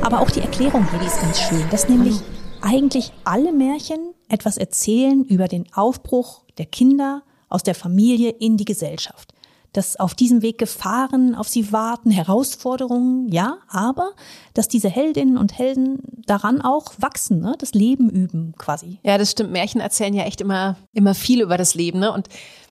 [0.02, 2.16] Aber auch die Erklärung hier, die ist ganz schön, dass nämlich
[2.62, 8.64] eigentlich alle Märchen etwas erzählen über den Aufbruch der Kinder aus der Familie in die
[8.64, 9.32] Gesellschaft
[9.72, 14.10] dass auf diesem Weg Gefahren auf sie warten, Herausforderungen, ja, aber
[14.54, 17.54] dass diese Heldinnen und Helden daran auch wachsen, ne?
[17.58, 18.98] das Leben üben quasi.
[19.04, 19.52] Ja, das stimmt.
[19.52, 22.00] Märchen erzählen ja echt immer, immer viel über das Leben.
[22.00, 22.12] Ne?
[22.12, 22.28] Und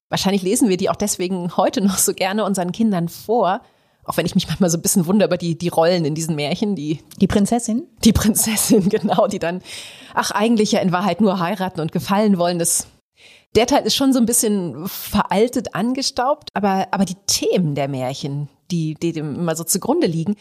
[0.10, 3.62] wahrscheinlich lesen wir die auch deswegen heute noch so gerne unseren Kindern vor.
[4.04, 6.36] Auch wenn ich mich manchmal so ein bisschen wundere über die, die Rollen in diesen
[6.36, 7.02] Märchen, die.
[7.22, 7.84] Die Prinzessin?
[8.04, 9.62] Die Prinzessin, genau, die dann,
[10.14, 12.60] ach, eigentlich ja in Wahrheit nur heiraten und gefallen wollen.
[12.60, 12.88] Das
[13.56, 18.48] der Teil ist schon so ein bisschen veraltet, angestaubt, aber, aber die Themen der Märchen,
[18.72, 20.36] die, die dem immer so zugrunde liegen,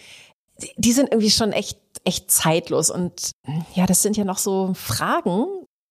[0.63, 2.91] die, die sind irgendwie schon echt, echt zeitlos.
[2.91, 3.31] Und
[3.75, 5.47] ja, das sind ja noch so Fragen,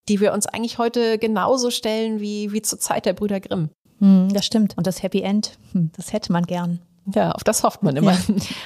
[0.10, 3.70] die wir uns eigentlich heute genauso stellen wie, wie zur Zeit der Brüder Grimm.
[4.00, 4.78] Hm, das stimmt.
[4.78, 6.82] Und das Happy End, hm, das hätte man gern.
[7.14, 8.12] Ja, auf das hofft man immer.
[8.14, 8.20] Ja.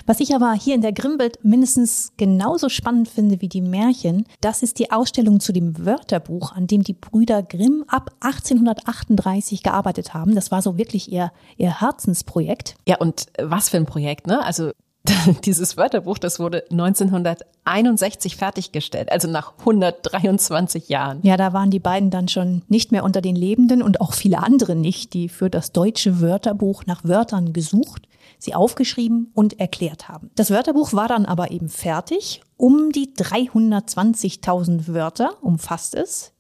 [0.05, 4.63] Was ich aber hier in der Grimmwelt mindestens genauso spannend finde wie die Märchen, das
[4.63, 10.33] ist die Ausstellung zu dem Wörterbuch, an dem die Brüder Grimm ab 1838 gearbeitet haben.
[10.33, 12.75] Das war so wirklich ihr, ihr Herzensprojekt.
[12.87, 14.43] Ja, und was für ein Projekt, ne?
[14.43, 14.71] Also
[15.45, 21.19] dieses Wörterbuch, das wurde 1961 fertiggestellt, also nach 123 Jahren.
[21.23, 24.39] Ja, da waren die beiden dann schon nicht mehr unter den Lebenden und auch viele
[24.39, 28.07] andere nicht, die für das deutsche Wörterbuch nach Wörtern gesucht
[28.41, 30.31] sie aufgeschrieben und erklärt haben.
[30.35, 32.41] Das Wörterbuch war dann aber eben fertig.
[32.57, 36.33] Um die 320.000 Wörter umfasst es.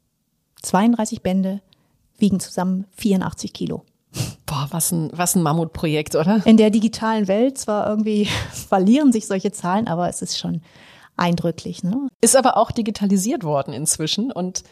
[0.63, 1.61] 32 Bände
[2.17, 3.83] wiegen zusammen 84 Kilo.
[4.45, 6.41] Boah, was ein, was ein Mammutprojekt, oder?
[6.45, 10.61] In der digitalen Welt zwar irgendwie verlieren sich solche Zahlen, aber es ist schon
[11.17, 11.83] eindrücklich.
[11.83, 12.07] Ne?
[12.19, 14.63] Ist aber auch digitalisiert worden inzwischen und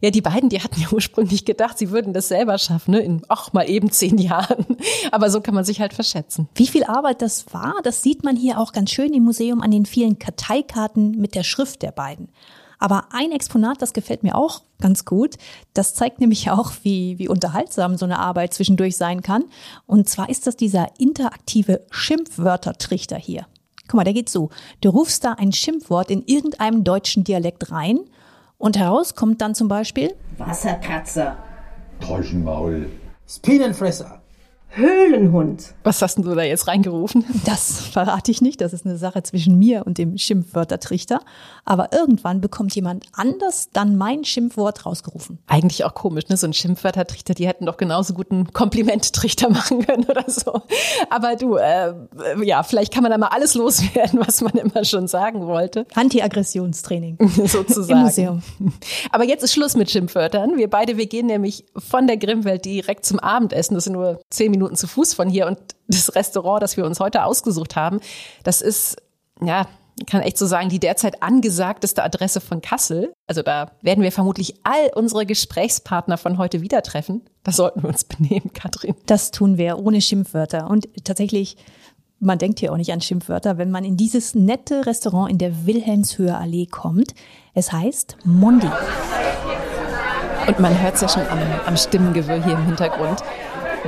[0.00, 3.00] ja, die beiden, die hatten ja ursprünglich gedacht, sie würden das selber schaffen, ne?
[3.00, 4.64] in ach mal eben zehn Jahren.
[5.12, 6.48] Aber so kann man sich halt verschätzen.
[6.54, 9.70] Wie viel Arbeit das war, das sieht man hier auch ganz schön im Museum an
[9.70, 12.28] den vielen Karteikarten mit der Schrift der beiden.
[12.78, 15.36] Aber ein Exponat, das gefällt mir auch ganz gut.
[15.74, 19.44] Das zeigt nämlich auch, wie, wie unterhaltsam so eine Arbeit zwischendurch sein kann.
[19.86, 23.46] Und zwar ist das dieser interaktive Schimpfwörtertrichter hier.
[23.88, 24.50] Guck mal, der geht so.
[24.80, 28.00] Du rufst da ein Schimpfwort in irgendeinem deutschen Dialekt rein
[28.58, 31.36] und heraus kommt dann zum Beispiel Wasserkatze,
[32.00, 32.88] Täuschenmaul,
[33.28, 34.15] Spinnenfresser,
[34.76, 35.74] Höhlenhund.
[35.84, 37.24] Was hast du da jetzt reingerufen?
[37.46, 38.60] Das verrate ich nicht.
[38.60, 41.20] Das ist eine Sache zwischen mir und dem Schimpfwörtertrichter.
[41.64, 45.38] Aber irgendwann bekommt jemand anders dann mein Schimpfwort rausgerufen.
[45.46, 46.36] Eigentlich auch komisch, ne?
[46.36, 50.60] So ein Schimpfwörtertrichter, die hätten doch genauso gut einen Komplimenttrichter machen können oder so.
[51.08, 51.94] Aber du, äh,
[52.44, 55.86] ja, vielleicht kann man da mal alles loswerden, was man immer schon sagen wollte.
[55.94, 57.16] Anti-Aggressionstraining.
[57.46, 57.98] Sozusagen.
[57.98, 58.42] Im Museum.
[59.10, 60.56] Aber jetzt ist Schluss mit Schimpfwörtern.
[60.58, 63.74] Wir beide, wir gehen nämlich von der Grimmwelt direkt zum Abendessen.
[63.74, 66.84] Das sind nur zehn Minuten Minuten zu Fuß von hier und das Restaurant, das wir
[66.84, 68.00] uns heute ausgesucht haben,
[68.42, 68.96] das ist,
[69.40, 69.66] ja,
[70.10, 73.14] kann echt so sagen, die derzeit angesagteste Adresse von Kassel.
[73.26, 77.22] Also da werden wir vermutlich all unsere Gesprächspartner von heute wieder treffen.
[77.44, 78.94] Da sollten wir uns benehmen, Katrin.
[79.06, 80.68] Das tun wir ohne Schimpfwörter.
[80.68, 81.56] Und tatsächlich,
[82.18, 85.64] man denkt hier auch nicht an Schimpfwörter, wenn man in dieses nette Restaurant in der
[85.64, 87.14] Wilhelmshöher Allee kommt.
[87.54, 88.68] Es heißt Mondi.
[90.46, 93.22] Und man hört es ja schon am, am Stimmengewirr hier im Hintergrund.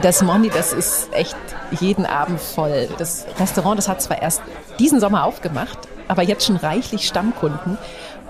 [0.03, 1.37] Das Mondi, das ist echt
[1.81, 2.89] jeden Abend voll.
[2.99, 4.43] Das Restaurant, das hat zwar erst
[4.79, 7.77] diesen Sommer aufgemacht, aber jetzt schon reichlich Stammkunden.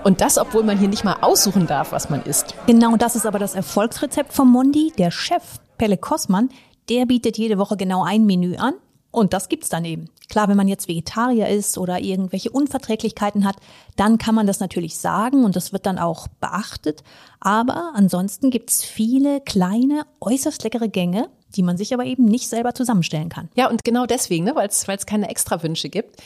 [0.03, 2.55] Und das, obwohl man hier nicht mal aussuchen darf, was man isst.
[2.65, 4.93] Genau das ist aber das Erfolgsrezept vom Mondi.
[4.97, 5.43] Der Chef,
[5.77, 6.49] Pelle Kossmann,
[6.89, 8.73] der bietet jede Woche genau ein Menü an.
[9.11, 10.09] Und das gibt's dann eben.
[10.29, 13.57] Klar, wenn man jetzt Vegetarier ist oder irgendwelche Unverträglichkeiten hat,
[13.95, 17.03] dann kann man das natürlich sagen und das wird dann auch beachtet.
[17.39, 22.73] Aber ansonsten gibt's viele kleine, äußerst leckere Gänge, die man sich aber eben nicht selber
[22.73, 23.49] zusammenstellen kann.
[23.55, 26.21] Ja, und genau deswegen, ne, weil es keine Extrawünsche gibt,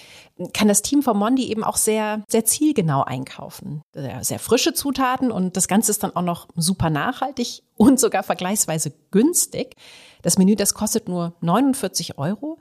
[0.54, 3.84] kann das Team von Mondi eben auch sehr, sehr zielgenau einkaufen.
[3.94, 8.24] Sehr, sehr frische Zutaten und das Ganze ist dann auch noch super nachhaltig und sogar
[8.24, 9.76] vergleichsweise günstig.
[10.22, 12.58] Das Menü, das kostet nur 49 Euro.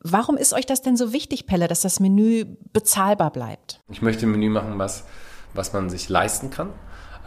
[0.00, 3.80] Warum ist euch das denn so wichtig, Pelle, dass das Menü bezahlbar bleibt?
[3.90, 5.04] Ich möchte ein Menü machen, was,
[5.52, 6.68] was man sich leisten kann,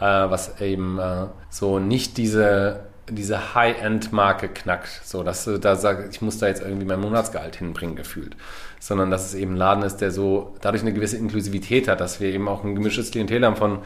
[0.00, 6.14] äh, was eben äh, so nicht diese diese High-End-Marke knackt, so dass du da sagst,
[6.14, 8.36] ich muss da jetzt irgendwie mein Monatsgehalt hinbringen gefühlt,
[8.78, 12.20] sondern dass es eben ein Laden ist, der so dadurch eine gewisse Inklusivität hat, dass
[12.20, 13.78] wir eben auch ein gemischtes Klientel haben von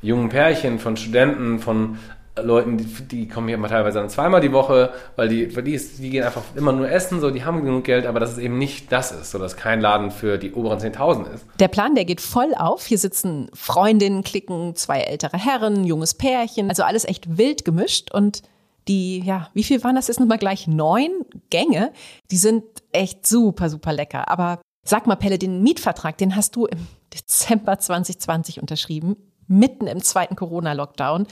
[0.00, 1.98] jungen Pärchen, von Studenten, von
[2.42, 5.74] Leuten, die, die kommen hier immer teilweise dann zweimal die Woche, weil die, für die,
[5.74, 8.38] ist, die gehen einfach immer nur essen, so, die haben genug Geld, aber dass es
[8.38, 11.46] eben nicht das ist, so dass kein Laden für die oberen 10.000 ist.
[11.58, 12.86] Der Plan, der geht voll auf.
[12.86, 18.42] Hier sitzen Freundinnen, klicken, zwei ältere Herren, junges Pärchen, also alles echt wild gemischt und
[18.88, 20.66] die, ja, wie viel waren das jetzt nochmal gleich?
[20.66, 21.10] Neun
[21.50, 21.92] Gänge.
[22.30, 24.28] Die sind echt super, super lecker.
[24.28, 30.02] Aber sag mal, Pelle, den Mietvertrag, den hast du im Dezember 2020 unterschrieben, mitten im
[30.02, 31.26] zweiten Corona-Lockdown.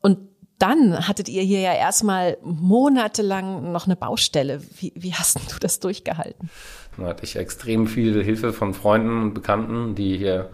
[0.00, 0.18] Und
[0.58, 4.60] dann hattet ihr hier ja erstmal monatelang noch eine Baustelle.
[4.78, 6.50] Wie, wie hast du das durchgehalten?
[6.98, 10.50] Da hatte ich extrem viel Hilfe von Freunden und Bekannten, die hier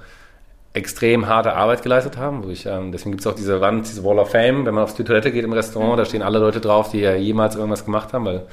[0.76, 2.44] extrem harte Arbeit geleistet haben.
[2.44, 4.84] Wo ich, ähm, deswegen gibt es auch diese Wand, diese Wall of Fame, wenn man
[4.84, 7.84] auf die Toilette geht im Restaurant, da stehen alle Leute drauf, die ja jemals irgendwas
[7.84, 8.46] gemacht haben, weil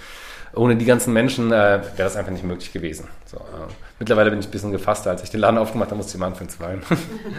[0.56, 3.08] ohne die ganzen Menschen äh, wäre das einfach nicht möglich gewesen.
[3.26, 5.12] So, äh, mittlerweile bin ich ein bisschen gefasster.
[5.12, 6.84] Als ich den Laden aufgemacht habe, musste ich am Anfang zu weinen.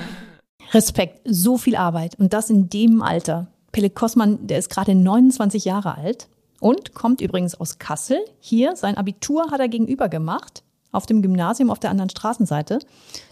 [0.73, 3.47] Respekt, so viel Arbeit und das in dem Alter.
[3.73, 6.29] Pelle Kossmann, der ist gerade 29 Jahre alt
[6.61, 8.19] und kommt übrigens aus Kassel.
[8.41, 10.63] Hier, sein Abitur hat er gegenüber gemacht,
[10.95, 12.79] auf dem Gymnasium auf der anderen Straßenseite.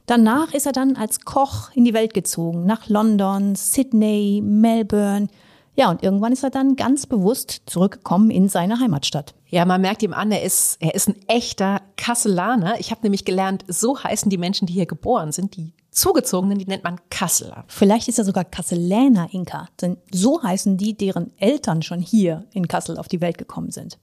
[0.07, 5.29] Danach ist er dann als Koch in die Welt gezogen, nach London, Sydney, Melbourne.
[5.75, 9.35] Ja, und irgendwann ist er dann ganz bewusst zurückgekommen in seine Heimatstadt.
[9.47, 12.79] Ja, man merkt ihm an, er ist, er ist ein echter Kasselaner.
[12.79, 16.65] Ich habe nämlich gelernt, so heißen die Menschen, die hier geboren sind, die Zugezogenen, die
[16.65, 17.65] nennt man Kasseler.
[17.69, 22.67] Vielleicht ist er sogar Kasseläner Inka, denn so heißen die, deren Eltern schon hier in
[22.67, 23.99] Kassel auf die Welt gekommen sind.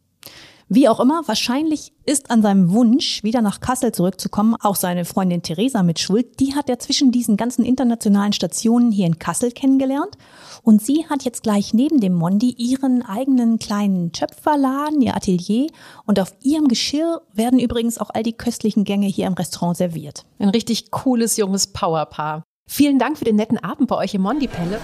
[0.71, 5.41] Wie auch immer, wahrscheinlich ist an seinem Wunsch, wieder nach Kassel zurückzukommen, auch seine Freundin
[5.41, 6.39] Theresa mit Schuld.
[6.39, 10.15] Die hat er zwischen diesen ganzen internationalen Stationen hier in Kassel kennengelernt.
[10.61, 15.71] Und sie hat jetzt gleich neben dem Mondi ihren eigenen kleinen Töpferladen, ihr Atelier.
[16.05, 20.23] Und auf ihrem Geschirr werden übrigens auch all die köstlichen Gänge hier im Restaurant serviert.
[20.37, 22.43] Ein richtig cooles junges Powerpaar.
[22.71, 24.79] Vielen Dank für den netten Abend bei euch im Mondi-Pelle.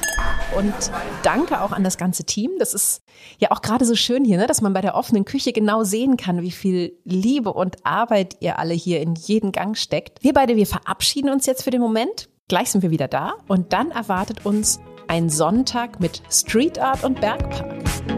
[0.58, 0.74] Und
[1.22, 2.50] danke auch an das ganze Team.
[2.58, 3.04] Das ist
[3.38, 6.18] ja auch gerade so schön hier, ne, dass man bei der offenen Küche genau sehen
[6.18, 10.24] kann, wie viel Liebe und Arbeit ihr alle hier in jeden Gang steckt.
[10.24, 12.28] Wir beide, wir verabschieden uns jetzt für den Moment.
[12.48, 17.22] Gleich sind wir wieder da und dann erwartet uns ein Sonntag mit Street Art und
[17.22, 18.15] Bergpark.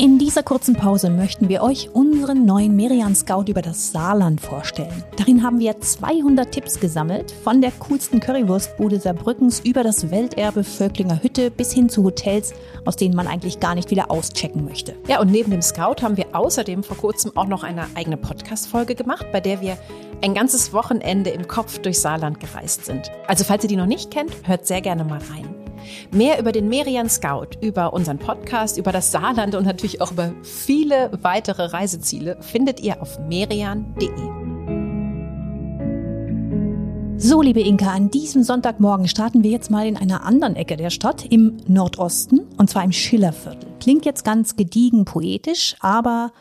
[0.00, 5.02] In dieser kurzen Pause möchten wir euch unseren neuen Merian Scout über das Saarland vorstellen.
[5.16, 11.20] Darin haben wir 200 Tipps gesammelt, von der coolsten Currywurstbude Saarbrückens über das Welterbe Völklinger
[11.20, 14.94] Hütte bis hin zu Hotels, aus denen man eigentlich gar nicht wieder auschecken möchte.
[15.08, 18.94] Ja, und neben dem Scout haben wir außerdem vor kurzem auch noch eine eigene Podcast-Folge
[18.94, 19.76] gemacht, bei der wir
[20.22, 23.10] ein ganzes Wochenende im Kopf durch Saarland gereist sind.
[23.26, 25.57] Also falls ihr die noch nicht kennt, hört sehr gerne mal rein.
[26.10, 30.32] Mehr über den Merian Scout, über unseren Podcast, über das Saarland und natürlich auch über
[30.42, 34.48] viele weitere Reiseziele findet ihr auf merian.de.
[37.20, 40.90] So, liebe Inka, an diesem Sonntagmorgen starten wir jetzt mal in einer anderen Ecke der
[40.90, 43.68] Stadt, im Nordosten, und zwar im Schillerviertel.
[43.80, 46.32] Klingt jetzt ganz gediegen poetisch, aber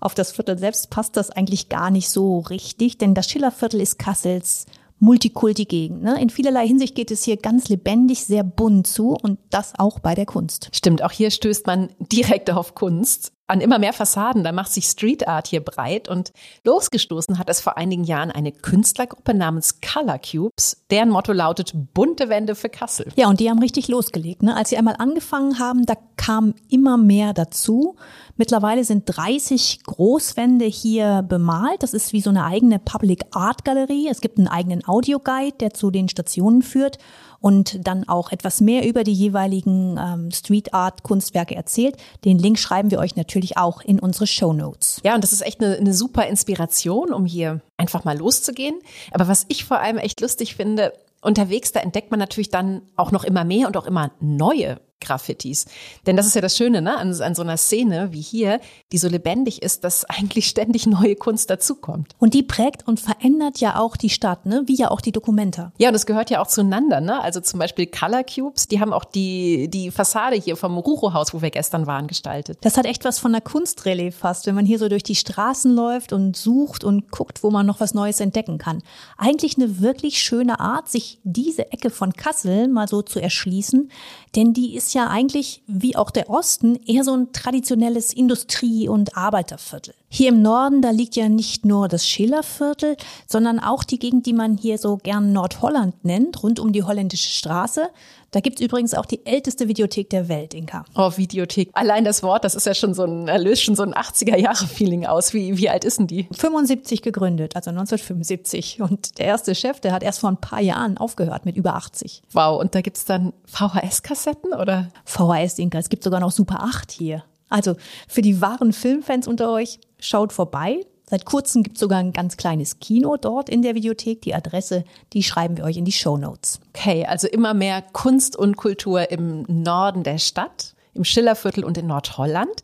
[0.00, 3.98] auf das Viertel selbst passt das eigentlich gar nicht so richtig, denn das Schillerviertel ist
[3.98, 4.66] Kassels
[4.98, 6.02] Multikulti-Gegend.
[6.02, 6.20] Ne?
[6.20, 10.14] In vielerlei Hinsicht geht es hier ganz lebendig, sehr bunt zu und das auch bei
[10.14, 10.70] der Kunst.
[10.72, 14.42] Stimmt, auch hier stößt man direkt auf Kunst an immer mehr Fassaden.
[14.42, 16.32] Da macht sich Street Art hier breit und
[16.64, 20.84] losgestoßen hat es vor einigen Jahren eine Künstlergruppe namens Color Cubes.
[20.90, 23.12] Deren Motto lautet bunte Wände für Kassel.
[23.16, 24.42] Ja, und die haben richtig losgelegt.
[24.42, 24.56] Ne?
[24.56, 27.96] Als sie einmal angefangen haben, da kam immer mehr dazu.
[28.36, 31.82] Mittlerweile sind 30 Großwände hier bemalt.
[31.82, 34.08] Das ist wie so eine eigene Public Art Galerie.
[34.08, 36.98] Es gibt einen eigenen Audioguide, der zu den Stationen führt
[37.44, 41.98] und dann auch etwas mehr über die jeweiligen ähm, Street Art Kunstwerke erzählt.
[42.24, 44.98] Den Link schreiben wir euch natürlich auch in unsere Show Notes.
[45.04, 48.76] Ja, und das ist echt eine, eine super Inspiration, um hier einfach mal loszugehen.
[49.10, 53.12] Aber was ich vor allem echt lustig finde, unterwegs, da entdeckt man natürlich dann auch
[53.12, 55.66] noch immer mehr und auch immer neue Graffitis.
[56.06, 56.96] Denn das ist ja das Schöne ne?
[56.96, 58.60] an, an so einer Szene wie hier,
[58.92, 62.14] die so lebendig ist, dass eigentlich ständig neue Kunst dazukommt.
[62.18, 64.62] Und die prägt und verändert ja auch die Stadt, ne?
[64.66, 65.72] wie ja auch die Dokumenta.
[65.78, 67.00] Ja, und das gehört ja auch zueinander.
[67.00, 67.20] Ne?
[67.22, 71.42] Also zum Beispiel Color Cubes, die haben auch die, die Fassade hier vom Rucho-Haus, wo
[71.42, 72.58] wir gestern waren, gestaltet.
[72.62, 75.74] Das hat echt was von einer Kunstrelief fast, wenn man hier so durch die Straßen
[75.74, 78.82] läuft und sucht und guckt, wo man noch was Neues entdecken kann.
[79.18, 83.90] Eigentlich eine wirklich schöne Art, sich diese Ecke von Kassel mal so zu erschließen,
[84.36, 89.16] denn die ist ja eigentlich, wie auch der Osten, eher so ein traditionelles Industrie- und
[89.16, 89.94] Arbeiterviertel.
[90.08, 94.32] Hier im Norden, da liegt ja nicht nur das Schillerviertel, sondern auch die Gegend, die
[94.32, 97.90] man hier so gern Nordholland nennt, rund um die holländische Straße.
[98.34, 100.84] Da gibt's übrigens auch die älteste Videothek der Welt, Inka.
[100.96, 101.70] Oh, Videothek.
[101.72, 105.34] Allein das Wort, das ist ja schon so ein, löst schon so ein 80er-Jahre-Feeling aus.
[105.34, 106.26] Wie, wie alt ist denn die?
[106.32, 108.80] 75 gegründet, also 1975.
[108.82, 112.22] Und der erste Chef, der hat erst vor ein paar Jahren aufgehört mit über 80.
[112.32, 114.88] Wow, und da gibt's dann VHS-Kassetten oder?
[115.04, 115.78] VHS, Inka.
[115.78, 117.22] Es gibt sogar noch Super 8 hier.
[117.50, 117.76] Also
[118.08, 120.80] für die wahren Filmfans unter euch, schaut vorbei.
[121.08, 124.22] Seit kurzem gibt es sogar ein ganz kleines Kino dort in der Videothek.
[124.22, 126.60] Die Adresse, die schreiben wir euch in die Show Notes.
[126.74, 131.86] Okay, also immer mehr Kunst und Kultur im Norden der Stadt, im Schillerviertel und in
[131.86, 132.62] Nordholland.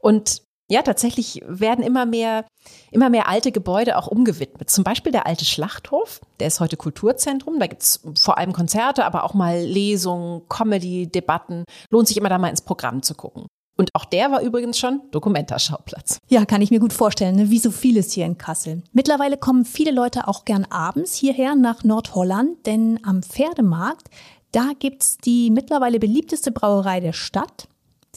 [0.00, 2.44] Und ja, tatsächlich werden immer mehr,
[2.90, 4.68] immer mehr alte Gebäude auch umgewidmet.
[4.68, 7.58] Zum Beispiel der alte Schlachthof, der ist heute Kulturzentrum.
[7.58, 11.64] Da gibt's vor allem Konzerte, aber auch mal Lesungen, Comedy, Debatten.
[11.88, 13.46] Lohnt sich immer da mal ins Programm zu gucken.
[13.78, 16.18] Und auch der war übrigens schon Dokumentarschauplatz.
[16.28, 17.50] Ja, kann ich mir gut vorstellen, ne?
[17.50, 18.82] wie so vieles hier in Kassel.
[18.92, 24.08] Mittlerweile kommen viele Leute auch gern abends hierher nach Nordholland, denn am Pferdemarkt,
[24.50, 27.68] da gibt's die mittlerweile beliebteste Brauerei der Stadt.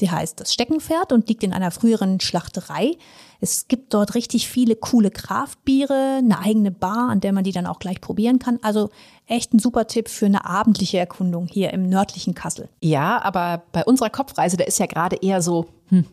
[0.01, 2.97] Sie heißt das Steckenpferd und liegt in einer früheren Schlachterei.
[3.39, 7.67] Es gibt dort richtig viele coole Kraftbiere, eine eigene Bar, an der man die dann
[7.67, 8.57] auch gleich probieren kann.
[8.63, 8.89] Also
[9.27, 12.67] echt ein super Tipp für eine abendliche Erkundung hier im nördlichen Kassel.
[12.81, 16.07] Ja, aber bei unserer Kopfreise, da ist ja gerade eher so hm,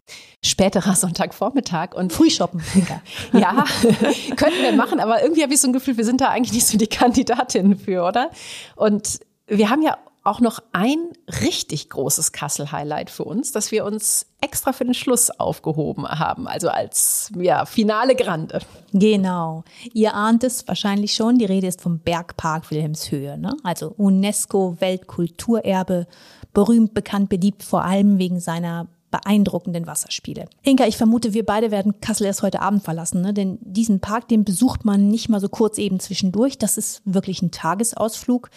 [0.44, 2.62] späterer Sonntagvormittag und Frühshoppen.
[3.32, 3.64] ja,
[4.36, 6.66] könnten wir machen, aber irgendwie habe ich so ein Gefühl, wir sind da eigentlich nicht
[6.66, 8.30] so die Kandidatin für, oder?
[8.76, 9.96] Und wir haben ja
[10.28, 10.98] auch noch ein
[11.40, 16.68] richtig großes Kassel-Highlight für uns, das wir uns extra für den Schluss aufgehoben haben, also
[16.68, 18.60] als ja, Finale Grande.
[18.92, 19.64] Genau.
[19.92, 23.56] Ihr ahnt es wahrscheinlich schon, die Rede ist vom Bergpark Wilhelmshöhe, ne?
[23.64, 26.06] also UNESCO-Weltkulturerbe,
[26.52, 30.46] berühmt, bekannt, beliebt, vor allem wegen seiner beeindruckenden Wasserspiele.
[30.62, 33.32] Inka, ich vermute, wir beide werden Kassel erst heute Abend verlassen, ne?
[33.32, 36.58] denn diesen Park, den besucht man nicht mal so kurz eben zwischendurch.
[36.58, 38.50] Das ist wirklich ein Tagesausflug.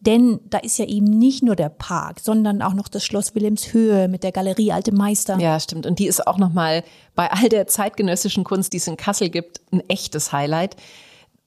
[0.00, 4.08] Denn da ist ja eben nicht nur der Park, sondern auch noch das Schloss Wilhelmshöhe
[4.08, 5.38] mit der Galerie Alte Meister.
[5.38, 5.86] Ja, stimmt.
[5.86, 6.84] Und die ist auch nochmal
[7.16, 10.76] bei all der zeitgenössischen Kunst, die es in Kassel gibt, ein echtes Highlight.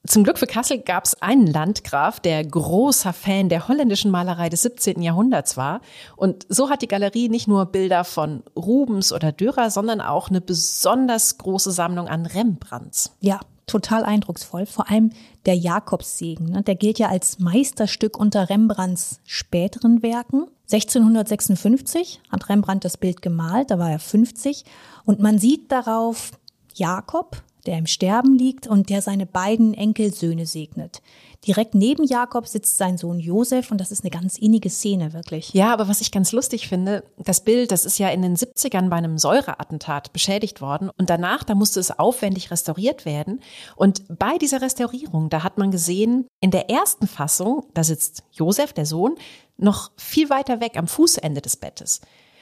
[0.05, 4.63] Zum Glück für Kassel gab es einen Landgraf, der großer Fan der holländischen Malerei des
[4.63, 5.01] 17.
[5.01, 5.79] Jahrhunderts war.
[6.15, 10.41] Und so hat die Galerie nicht nur Bilder von Rubens oder Dürer, sondern auch eine
[10.41, 13.15] besonders große Sammlung an Rembrandts.
[13.19, 14.65] Ja, total eindrucksvoll.
[14.65, 15.11] Vor allem
[15.45, 16.51] der Jakobssegen.
[16.51, 16.63] Ne?
[16.63, 20.45] Der gilt ja als Meisterstück unter Rembrandts späteren Werken.
[20.71, 24.63] 1656 hat Rembrandt das Bild gemalt, da war er 50.
[25.05, 26.31] Und man sieht darauf
[26.73, 31.01] Jakob, der im Sterben liegt und der seine beiden Enkelsöhne segnet.
[31.47, 35.53] Direkt neben Jakob sitzt sein Sohn Josef und das ist eine ganz innige Szene, wirklich.
[35.53, 38.89] Ja, aber was ich ganz lustig finde, das Bild, das ist ja in den 70ern
[38.89, 43.41] bei einem Säureattentat beschädigt worden und danach, da musste es aufwendig restauriert werden.
[43.75, 48.73] Und bei dieser Restaurierung, da hat man gesehen, in der ersten Fassung, da sitzt Josef,
[48.73, 49.15] der Sohn,
[49.57, 52.01] noch viel weiter weg am Fußende des Bettes.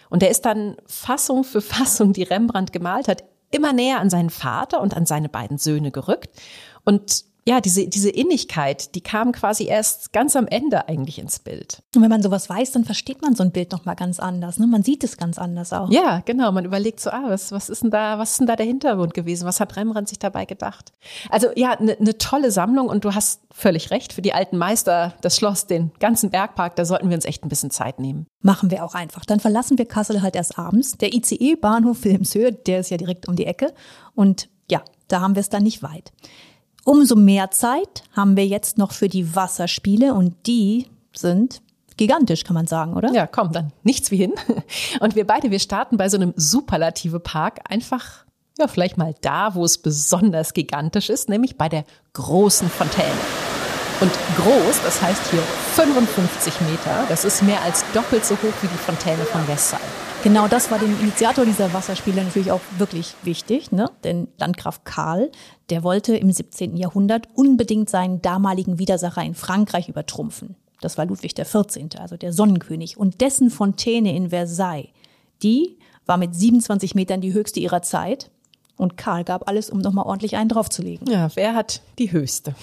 [0.09, 4.29] Und er ist dann Fassung für Fassung, die Rembrandt gemalt hat, immer näher an seinen
[4.29, 6.29] Vater und an seine beiden Söhne gerückt.
[6.83, 11.81] Und ja, diese, diese Innigkeit, die kam quasi erst ganz am Ende eigentlich ins Bild.
[11.95, 14.59] Und wenn man sowas weiß, dann versteht man so ein Bild nochmal ganz anders.
[14.59, 14.67] Ne?
[14.67, 15.89] Man sieht es ganz anders auch.
[15.89, 16.51] Ja, genau.
[16.51, 19.13] Man überlegt so, ah, was, was ist denn da, was ist denn da der Hintergrund
[19.13, 19.45] gewesen?
[19.45, 20.93] Was hat Rembrandt sich dabei gedacht?
[21.29, 24.13] Also ja, eine ne tolle Sammlung und du hast völlig recht.
[24.13, 27.49] Für die alten Meister, das Schloss, den ganzen Bergpark, da sollten wir uns echt ein
[27.49, 28.27] bisschen Zeit nehmen.
[28.41, 29.25] Machen wir auch einfach.
[29.25, 30.93] Dann verlassen wir Kassel halt erst abends.
[30.97, 33.73] Der ICE-Bahnhof Wilhelmshöhe, der ist ja direkt um die Ecke.
[34.13, 36.11] Und ja, da haben wir es dann nicht weit.
[36.89, 41.61] Umso mehr Zeit haben wir jetzt noch für die Wasserspiele und die sind
[41.97, 43.13] gigantisch, kann man sagen, oder?
[43.13, 44.33] Ja, komm, dann nichts wie hin.
[44.99, 48.25] Und wir beide, wir starten bei so einem superlative Park einfach,
[48.57, 51.83] ja, vielleicht mal da, wo es besonders gigantisch ist, nämlich bei der
[52.13, 53.05] großen Fontäne.
[54.01, 55.43] Und groß, das heißt hier
[55.75, 60.08] 55 Meter, das ist mehr als doppelt so hoch wie die Fontäne von Versailles.
[60.21, 63.89] Genau das war dem Initiator dieser Wasserspiele natürlich auch wirklich wichtig, ne?
[64.03, 65.31] denn Landgraf Karl,
[65.69, 66.75] der wollte im 17.
[66.75, 70.57] Jahrhundert unbedingt seinen damaligen Widersacher in Frankreich übertrumpfen.
[70.81, 72.97] Das war Ludwig XIV., also der Sonnenkönig.
[72.97, 74.89] Und dessen Fontäne in Versailles,
[75.41, 78.29] die war mit 27 Metern die höchste ihrer Zeit.
[78.75, 81.09] Und Karl gab alles, um nochmal ordentlich einen draufzulegen.
[81.09, 82.55] Ja, wer hat die höchste?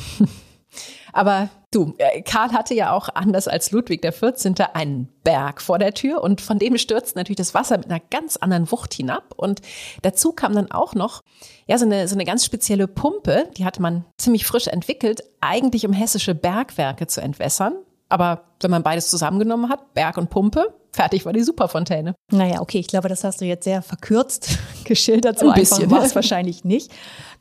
[1.12, 4.54] Aber du, äh, Karl hatte ja auch anders als Ludwig der 14.
[4.74, 8.36] einen Berg vor der Tür und von dem stürzt natürlich das Wasser mit einer ganz
[8.36, 9.34] anderen Wucht hinab.
[9.36, 9.62] Und
[10.02, 11.22] dazu kam dann auch noch,
[11.66, 15.86] ja, so eine, so eine ganz spezielle Pumpe, die hatte man ziemlich frisch entwickelt, eigentlich
[15.86, 17.74] um hessische Bergwerke zu entwässern.
[18.08, 22.14] Aber wenn man beides zusammengenommen hat, Berg und Pumpe, fertig war die Superfontäne.
[22.32, 25.38] Naja, okay, ich glaube, das hast du jetzt sehr verkürzt geschildert.
[25.38, 26.90] So Ein bisschen, war es wahrscheinlich nicht.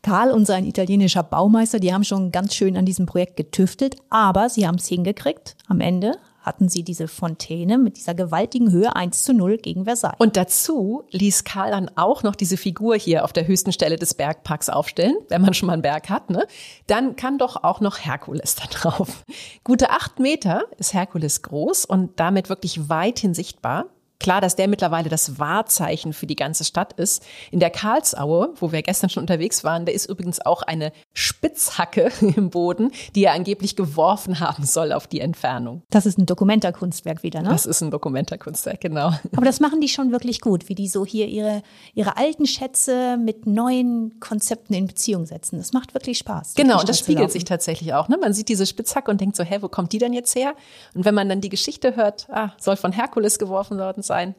[0.03, 4.49] Karl und sein italienischer Baumeister, die haben schon ganz schön an diesem Projekt getüftelt, aber
[4.49, 5.55] sie haben es hingekriegt.
[5.67, 10.15] Am Ende hatten sie diese Fontäne mit dieser gewaltigen Höhe 1 zu 0 gegen Versailles.
[10.19, 14.13] Und dazu ließ Karl dann auch noch diese Figur hier auf der höchsten Stelle des
[14.13, 16.45] Bergparks aufstellen, wenn man schon mal einen Berg hat, ne?
[16.87, 19.23] Dann kann doch auch noch Herkules da drauf.
[19.63, 23.85] Gute acht Meter ist Herkules groß und damit wirklich weithin sichtbar.
[24.19, 27.23] Klar, dass der mittlerweile das Wahrzeichen für die ganze Stadt ist.
[27.51, 32.11] In der Karlsaue, wo wir gestern schon unterwegs waren, da ist übrigens auch eine Spitzhacke
[32.35, 35.83] im Boden, die er angeblich geworfen haben soll auf die Entfernung.
[35.89, 37.49] Das ist ein Dokumentarkunstwerk wieder, ne?
[37.49, 39.07] Das ist ein Dokumentarkunstwerk, genau.
[39.35, 41.61] Aber das machen die schon wirklich gut, wie die so hier ihre,
[41.93, 45.57] ihre alten Schätze mit neuen Konzepten in Beziehung setzen.
[45.57, 46.53] Das macht wirklich Spaß.
[46.55, 48.07] Genau, und das spiegelt sich tatsächlich auch.
[48.07, 48.17] Ne?
[48.17, 50.55] Man sieht diese Spitzhacke und denkt so, hä, wo kommt die denn jetzt her?
[50.93, 54.35] Und wenn man dann die Geschichte hört, ah, soll von Herkules geworfen worden sein,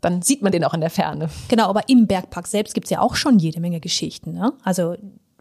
[0.00, 1.28] dann sieht man den auch in der Ferne.
[1.48, 4.32] Genau, aber im Bergpark selbst gibt's ja auch schon jede Menge Geschichten.
[4.32, 4.52] Ne?
[4.62, 4.94] Also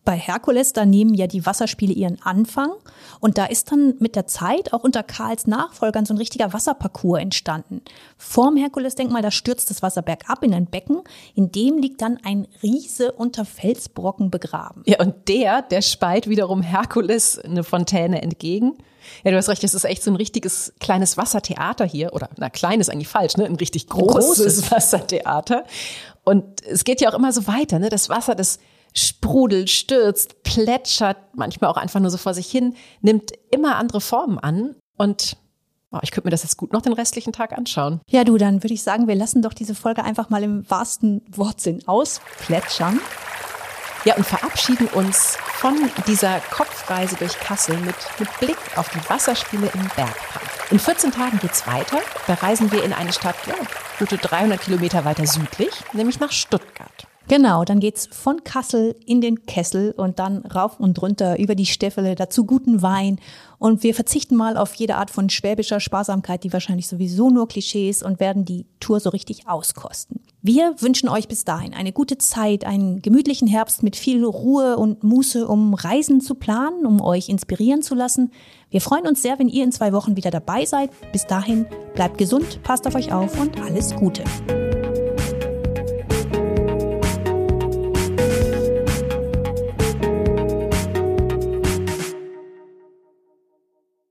[0.08, 2.72] bei Herkules, da nehmen ja die Wasserspiele ihren Anfang
[3.20, 7.22] und da ist dann mit der Zeit auch unter Karls Nachfolgern so ein richtiger Wasserparcours
[7.22, 7.82] entstanden.
[8.16, 11.02] Vorm Herkulesdenkmal, da stürzt das Wasser bergab in ein Becken,
[11.36, 14.82] in dem liegt dann ein Riese unter Felsbrocken begraben.
[14.86, 18.78] Ja, und der, der speit wiederum Herkules eine Fontäne entgegen.
[19.24, 22.14] Ja, du hast recht, das ist echt so ein richtiges kleines Wassertheater hier.
[22.14, 23.46] Oder, na, klein ist eigentlich falsch, ne?
[23.46, 24.72] Ein richtig großes, Großes.
[24.72, 25.64] Wassertheater.
[26.24, 27.90] Und es geht ja auch immer so weiter, ne?
[27.90, 28.60] Das Wasser, das
[28.94, 34.40] sprudelt, stürzt, plätschert, manchmal auch einfach nur so vor sich hin, nimmt immer andere Formen
[34.40, 34.76] an.
[34.98, 35.38] Und
[35.92, 38.02] oh, ich könnte mir das jetzt gut noch den restlichen Tag anschauen.
[38.10, 41.22] Ja, du, dann würde ich sagen, wir lassen doch diese Folge einfach mal im wahrsten
[41.30, 43.00] Wortsinn ausplätschern.
[44.08, 45.76] Ja, und verabschieden uns von
[46.08, 50.72] dieser Kopfreise durch Kassel mit, mit Blick auf die Wasserspiele im Bergpark.
[50.72, 52.00] In 14 Tagen geht's weiter.
[52.26, 53.56] Da reisen wir in eine Stadt, ja,
[54.00, 57.07] gute 300 Kilometer weiter südlich, nämlich nach Stuttgart.
[57.28, 61.66] Genau, dann geht's von Kassel in den Kessel und dann rauf und runter über die
[61.66, 63.20] Stäffele, dazu guten Wein.
[63.60, 68.02] Und wir verzichten mal auf jede Art von schwäbischer Sparsamkeit, die wahrscheinlich sowieso nur Klischees
[68.02, 70.22] und werden die Tour so richtig auskosten.
[70.42, 75.04] Wir wünschen euch bis dahin eine gute Zeit, einen gemütlichen Herbst mit viel Ruhe und
[75.04, 78.32] Muße, um Reisen zu planen, um euch inspirieren zu lassen.
[78.70, 80.92] Wir freuen uns sehr, wenn ihr in zwei Wochen wieder dabei seid.
[81.12, 84.24] Bis dahin bleibt gesund, passt auf euch auf und alles Gute.